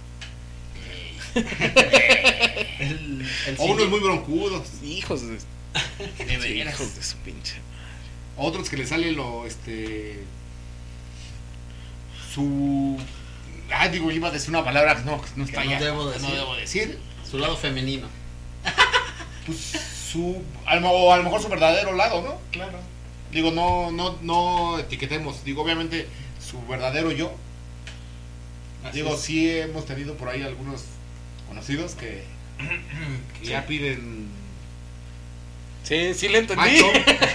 [2.78, 4.68] El, el O unos muy broncudos.
[4.82, 5.38] Hijos de,
[6.56, 7.56] hijos de su pinche.
[8.36, 10.24] Otros que le sale lo, este.
[12.32, 12.98] Su.
[13.70, 16.12] Ah, digo, iba a decir una palabra que no, que no está no allá, debo
[16.12, 16.38] que no decir.
[16.38, 16.98] debo decir.
[17.28, 18.08] Su lado femenino.
[19.46, 19.58] Pues
[20.10, 20.42] su.
[20.64, 22.40] A lo, o a lo mejor su verdadero lado, ¿no?
[22.50, 22.80] Claro.
[23.30, 25.44] Digo, no, no, no etiquetemos.
[25.44, 26.08] Digo, obviamente,
[26.44, 27.32] su verdadero yo.
[28.92, 30.82] Digo, sí hemos tenido por ahí algunos
[31.48, 32.24] conocidos que,
[33.40, 34.28] que ya piden
[35.84, 36.80] Sí, sí le entendí.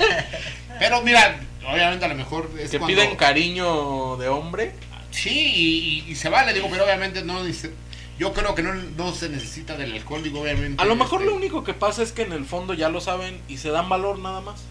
[0.80, 4.74] Pero mira, obviamente a lo mejor es que cuando- piden cariño de hombre.
[5.12, 7.72] Sí, y, se vale, digo, pero obviamente no dice-
[8.18, 10.82] yo creo que no, no se necesita del alcohol, digo, obviamente.
[10.82, 13.01] A lo mejor este, lo único que pasa es que en el fondo ya lo
[13.01, 14.62] saben y se dan valor nada más.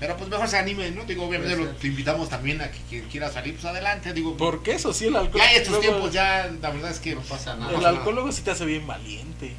[0.00, 1.04] Pero pues mejor se anime, ¿no?
[1.04, 4.34] Digo, obviamente lo, te invitamos también a que quien quiera salir, pues adelante, digo.
[4.38, 5.42] Porque eso sí, el alcohol.
[5.42, 7.78] Ya estos luego- tiempos ya, la verdad es que No pasa nada.
[7.78, 9.52] El alcohol luego sí te hace bien valiente.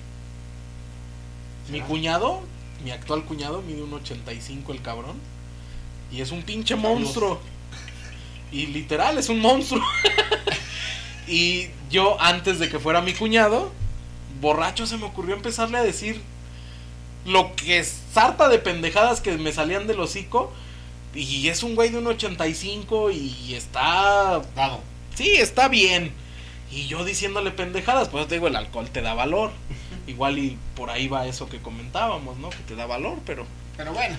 [1.70, 2.42] Mi cuñado,
[2.84, 5.16] mi actual cuñado, mide un 85 el cabrón.
[6.12, 7.40] Y es un pinche monstruo.
[8.52, 9.82] Y literal, es un monstruo.
[11.28, 13.72] y yo, antes de que fuera mi cuñado,
[14.42, 16.20] borracho se me ocurrió empezarle a decir
[17.26, 20.52] lo que sarta de pendejadas que me salían del hocico.
[21.14, 24.80] Y es un güey de un 85 y está Dado.
[25.16, 26.14] Sí, está bien.
[26.72, 29.52] Y yo diciéndole pendejadas, pues te digo, el alcohol te da valor.
[30.08, 32.50] Igual y por ahí va eso que comentábamos, ¿no?
[32.50, 33.46] Que te da valor, pero...
[33.76, 34.16] Pero bueno,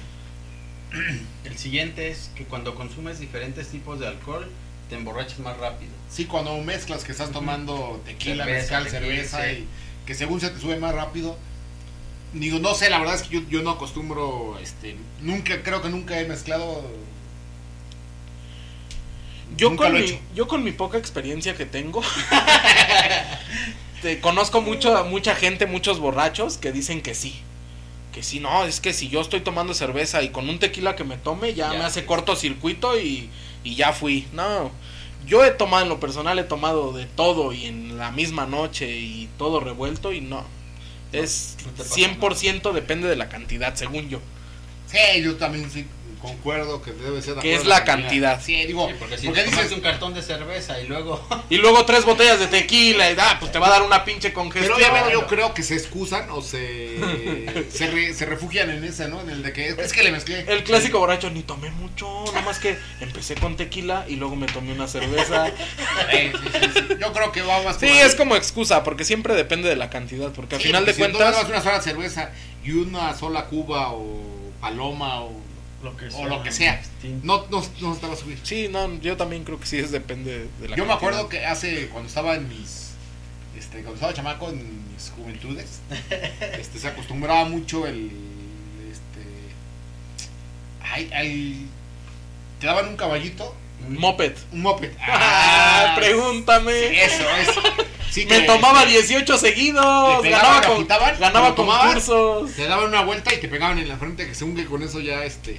[1.44, 4.46] El siguiente es que cuando consumes diferentes tipos de alcohol,
[4.90, 5.90] te emborrachas más rápido.
[6.10, 9.50] sí, cuando mezclas que estás tomando tequila, Cerveza, mezcal, tequila, cerveza, sí.
[9.50, 9.68] y
[10.06, 11.36] que según se te sube más rápido.
[12.32, 15.90] Digo, no sé, la verdad es que yo, yo no acostumbro, este, nunca, creo que
[15.90, 16.82] nunca he mezclado.
[19.56, 20.18] Yo Nunca con, lo he mi, hecho.
[20.34, 22.00] yo con mi poca experiencia que tengo,
[24.02, 27.40] te conozco mucho, mucha gente, muchos borrachos que dicen que sí.
[28.12, 31.04] Que sí, no, es que si yo estoy tomando cerveza y con un tequila que
[31.04, 32.06] me tome, ya, Ya, me hace sí.
[32.06, 33.30] cortocircuito y,
[33.64, 34.26] y ya fui.
[34.32, 34.70] No,
[35.26, 38.90] yo he tomado en lo personal, he tomado de todo y en la misma noche
[38.90, 40.44] y todo revuelto y no.
[41.12, 44.20] Es no te pasa 100% depende de la cantidad, según yo.
[44.86, 45.86] Sí, yo también sí
[46.22, 48.40] concuerdo que debe ser de Que es la cantidad.
[48.40, 51.20] Sí, digo, Sí, porque si porque dices, un cartón de cerveza y luego
[51.50, 54.28] Y luego tres botellas de tequila y da, pues te va a dar una pinche
[54.30, 54.74] Pero congestión.
[54.76, 59.20] obviamente yo creo que se excusan o se se, re- se refugian en ese, ¿no?
[59.20, 60.44] En el de que es que le mezclé.
[60.48, 64.46] El clásico borracho, ni tomé mucho, nada más que empecé con tequila y luego me
[64.46, 65.50] tomé una cerveza.
[66.10, 66.94] Sí, sí, sí, sí.
[67.00, 70.30] Yo creo que va más Sí, es como excusa, porque siempre depende de la cantidad,
[70.32, 71.44] porque al Sí, final de porque si tú cuentas...
[71.48, 72.30] una sola cerveza
[72.64, 74.20] y una sola cuba o
[74.60, 75.32] paloma o,
[75.82, 76.80] lo que o lo que sea,
[77.22, 78.38] no, no, no te va a subir.
[78.42, 81.44] Sí, no, yo también creo que sí es depende de la Yo me acuerdo que
[81.44, 82.90] hace, cuando estaba en mis,
[83.58, 85.80] este, cuando estaba chamaco en mis juventudes,
[86.58, 88.10] este, se acostumbraba mucho el,
[88.90, 89.26] este,
[90.82, 91.68] ay, al-
[92.60, 93.54] te daban un caballito,
[93.88, 94.34] Moped.
[94.52, 94.92] un moped.
[95.00, 97.04] Ah, pregúntame.
[97.04, 97.60] Eso, eso.
[98.10, 102.52] Sí, Me tomaba 18 seguidos, pegaban, ganaba, con, ganaba concursos.
[102.52, 105.00] Te daban una vuelta y te pegaban en la frente, que según que con eso
[105.00, 105.58] ya, este,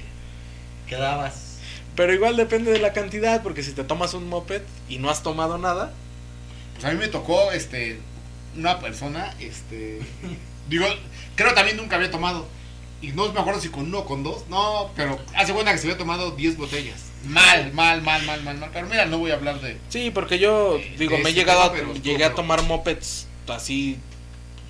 [0.86, 1.58] quedabas.
[1.96, 5.22] Pero igual depende de la cantidad, porque si te tomas un moped y no has
[5.22, 5.92] tomado nada,
[6.74, 8.00] Pues a mí me tocó, este,
[8.56, 10.00] una persona, este,
[10.68, 10.86] digo,
[11.36, 12.46] creo también nunca había tomado.
[13.00, 14.48] Y no me acuerdo si con uno o con dos.
[14.48, 17.10] No, pero hace cuenta que se había tomado 10 botellas.
[17.26, 18.70] Mal, mal, mal, mal, mal, mal.
[18.72, 19.78] Pero mira, no voy a hablar de.
[19.90, 23.98] Sí, porque yo digo, de me he llegado a, tema, llegué a tomar mopeds así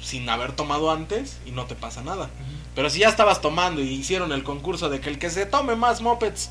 [0.02, 2.28] sin haber tomado antes y no te pasa nada.
[2.74, 5.76] Pero si ya estabas tomando y hicieron el concurso de que el que se tome
[5.76, 6.50] más mopeds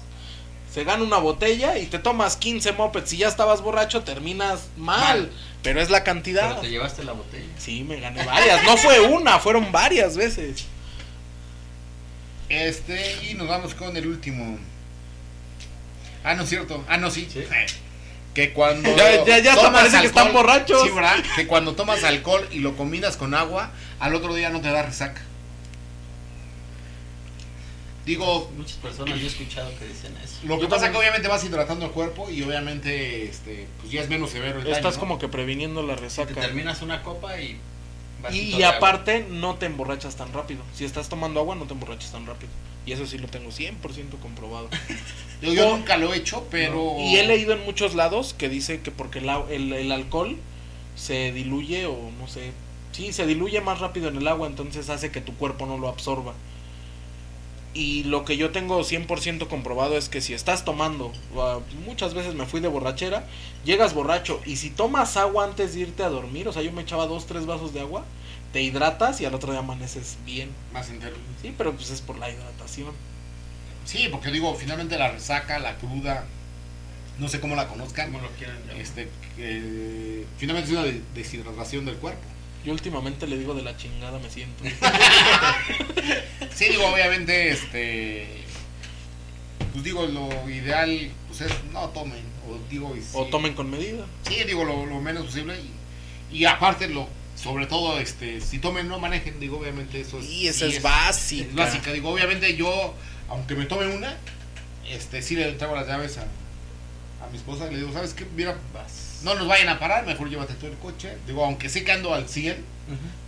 [0.73, 4.99] se gana una botella y te tomas 15 mopeds y ya estabas borracho, terminas mal.
[5.01, 5.31] Mal.
[5.61, 6.59] Pero es la Pero cantidad.
[6.61, 7.45] te llevaste la botella.
[7.57, 8.63] Sí, me gané varias.
[8.63, 10.65] No fue una, fueron varias veces.
[12.49, 14.57] Este, y nos vamos con el último.
[16.23, 16.83] Ah, no es cierto.
[16.87, 17.27] Ah, no, sí.
[17.31, 17.43] Sí.
[18.33, 18.95] Que cuando.
[18.95, 20.81] Ya- ya- ya tomas parece que están borrachos.
[20.83, 21.23] Sí, ¿verdad?
[21.35, 24.81] Que cuando tomas alcohol y lo combinas con agua, al otro día no te da
[24.83, 25.21] resaca.
[28.05, 30.35] Digo, Muchas personas yo he escuchado que dicen eso.
[30.43, 33.67] Lo que Yo pasa también- es que obviamente vas hidratando el cuerpo y obviamente este
[33.79, 34.99] pues ya es menos severo el Estás daño, ¿no?
[34.99, 36.33] como que previniendo la Te resaca.
[36.33, 37.57] terminas una copa y.
[38.31, 38.77] Y, y agua.
[38.77, 40.61] aparte no te emborrachas tan rápido.
[40.75, 42.51] Si estás tomando agua no te emborrachas tan rápido.
[42.85, 44.69] Y eso sí lo tengo 100% comprobado.
[45.41, 48.79] Yo, yo nunca lo he hecho, pero Y he leído en muchos lados que dice
[48.81, 50.37] que porque el, el, el alcohol
[50.95, 52.51] se diluye o no sé.
[52.93, 55.89] Sí, se diluye más rápido en el agua, entonces hace que tu cuerpo no lo
[55.89, 56.33] absorba.
[57.75, 62.35] Y lo que yo tengo 100% comprobado es que si estás tomando, ah, muchas veces
[62.35, 63.25] me fui de borrachera,
[63.65, 66.83] llegas borracho y si tomas agua antes de irte a dormir, o sea, yo me
[66.83, 68.05] echaba dos, tres vasos de agua,
[68.51, 70.51] te hidratas y al otro día amaneces bien.
[70.71, 71.15] más entero.
[71.41, 72.91] Sí, pero pues es por la hidratación.
[73.85, 76.25] Sí, porque digo, finalmente la resaca, la cruda,
[77.17, 78.77] no sé cómo la conozcan, ¿Cómo lo quieren llamar?
[78.81, 82.21] este que finalmente es una de- deshidratación del cuerpo.
[82.65, 84.63] Yo últimamente le digo de la chingada me siento.
[86.53, 88.27] Sí, digo, obviamente este
[89.71, 93.31] pues digo, lo ideal pues es no tomen o digo y O sí.
[93.31, 94.05] tomen con medida.
[94.27, 95.55] Sí, digo lo, lo menos posible
[96.31, 100.29] y, y aparte lo sobre todo este si tomen no manejen, digo obviamente eso es
[100.29, 101.49] Y esa sí es básica.
[101.49, 102.93] es básica, digo obviamente yo
[103.29, 104.15] aunque me tome una
[104.89, 106.21] este sí le entrego las llaves a,
[107.25, 108.25] a mi esposa y le digo, ¿sabes qué?
[108.35, 108.55] Mira,
[109.23, 111.17] no nos vayan a parar, mejor llévate tú el coche.
[111.27, 112.63] Digo, aunque sí que ando al 100, Ujú.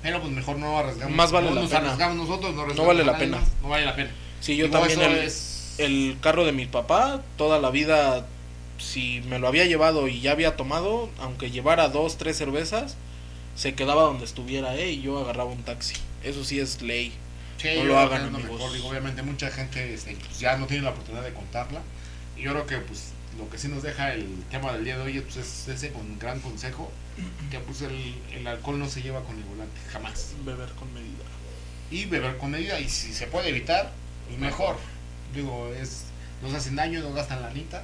[0.02, 1.16] pero pues mejor no arriesgamos.
[1.16, 1.82] Más vale no la nos pena.
[1.82, 3.38] arriesgamos nosotros, no, arriesgamos vale a la pena.
[3.40, 4.12] más, no vale la pena.
[4.42, 8.26] Sí, yo Digo, también el, es el carro de mi papá, toda la vida,
[8.78, 12.96] si me lo había llevado y ya había tomado, aunque llevara dos, tres cervezas,
[13.56, 15.96] se quedaba donde estuviera, eh, y yo agarraba un taxi.
[16.24, 17.14] Eso sí es ley.
[17.58, 18.52] Sí, No lo hagan, amigos.
[18.60, 18.74] mejor.
[18.74, 21.82] Digo, obviamente mucha gente este, pues, ya no tiene la oportunidad de contarla.
[22.38, 25.04] Y yo creo que pues lo que sí nos deja el tema del día de
[25.04, 26.92] hoy pues, es ese con gran consejo,
[27.50, 30.34] que pues el, el alcohol no se lleva con el volante, jamás.
[30.46, 31.24] Beber con medida.
[31.92, 33.92] Y beber con medida, y si se puede evitar,
[34.28, 34.78] pues mejor.
[35.34, 36.06] Digo, es
[36.42, 37.84] nos hacen daño, no gastan la anita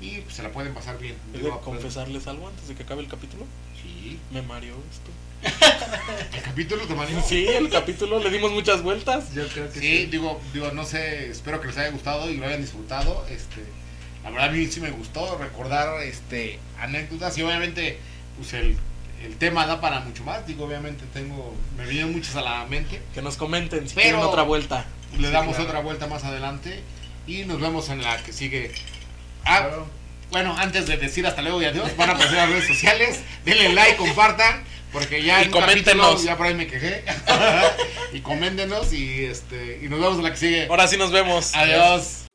[0.00, 1.14] y pues, se la pueden pasar bien.
[1.30, 3.44] ¿He de Digo, pues, confesarles algo antes de que acabe el capítulo?
[3.80, 5.10] Sí, Me mareó esto.
[6.36, 7.22] el capítulo de Mario.
[7.26, 9.32] Sí, el capítulo le dimos muchas vueltas.
[9.32, 12.46] Yo creo que Sí, digo, digo, no sé, espero que les haya gustado y lo
[12.46, 13.26] hayan disfrutado.
[13.30, 13.64] Este,
[14.24, 17.98] la verdad a mí sí me gustó recordar este anécdotas y obviamente
[18.36, 18.76] pues el,
[19.24, 20.46] el tema da para mucho más.
[20.46, 23.00] Digo, obviamente tengo, me vienen muchas a la mente.
[23.14, 24.84] Que nos comenten si Pero- quieren otra vuelta.
[25.18, 25.68] Le Sí, damos claro.
[25.70, 26.80] otra vuelta más adelante
[27.26, 28.70] y nos vemos en la que sigue.
[29.44, 29.68] Ah,
[30.30, 33.20] bueno, antes de decir hasta luego y adiós, van a aparecer las redes sociales.
[33.44, 34.62] Denle like, compartan,
[34.92, 36.22] porque ya Y en capítulo coméntenos.
[36.24, 37.02] ya por ahí me quejé.
[38.12, 40.66] y coméntenos y este y nos vemos en la que sigue.
[40.68, 41.52] Ahora sí nos vemos.
[41.54, 42.26] Adiós.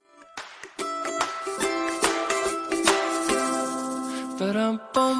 [4.46, 5.18] Ba-dum-bum.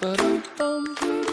[0.00, 1.25] Ba-dum-bum.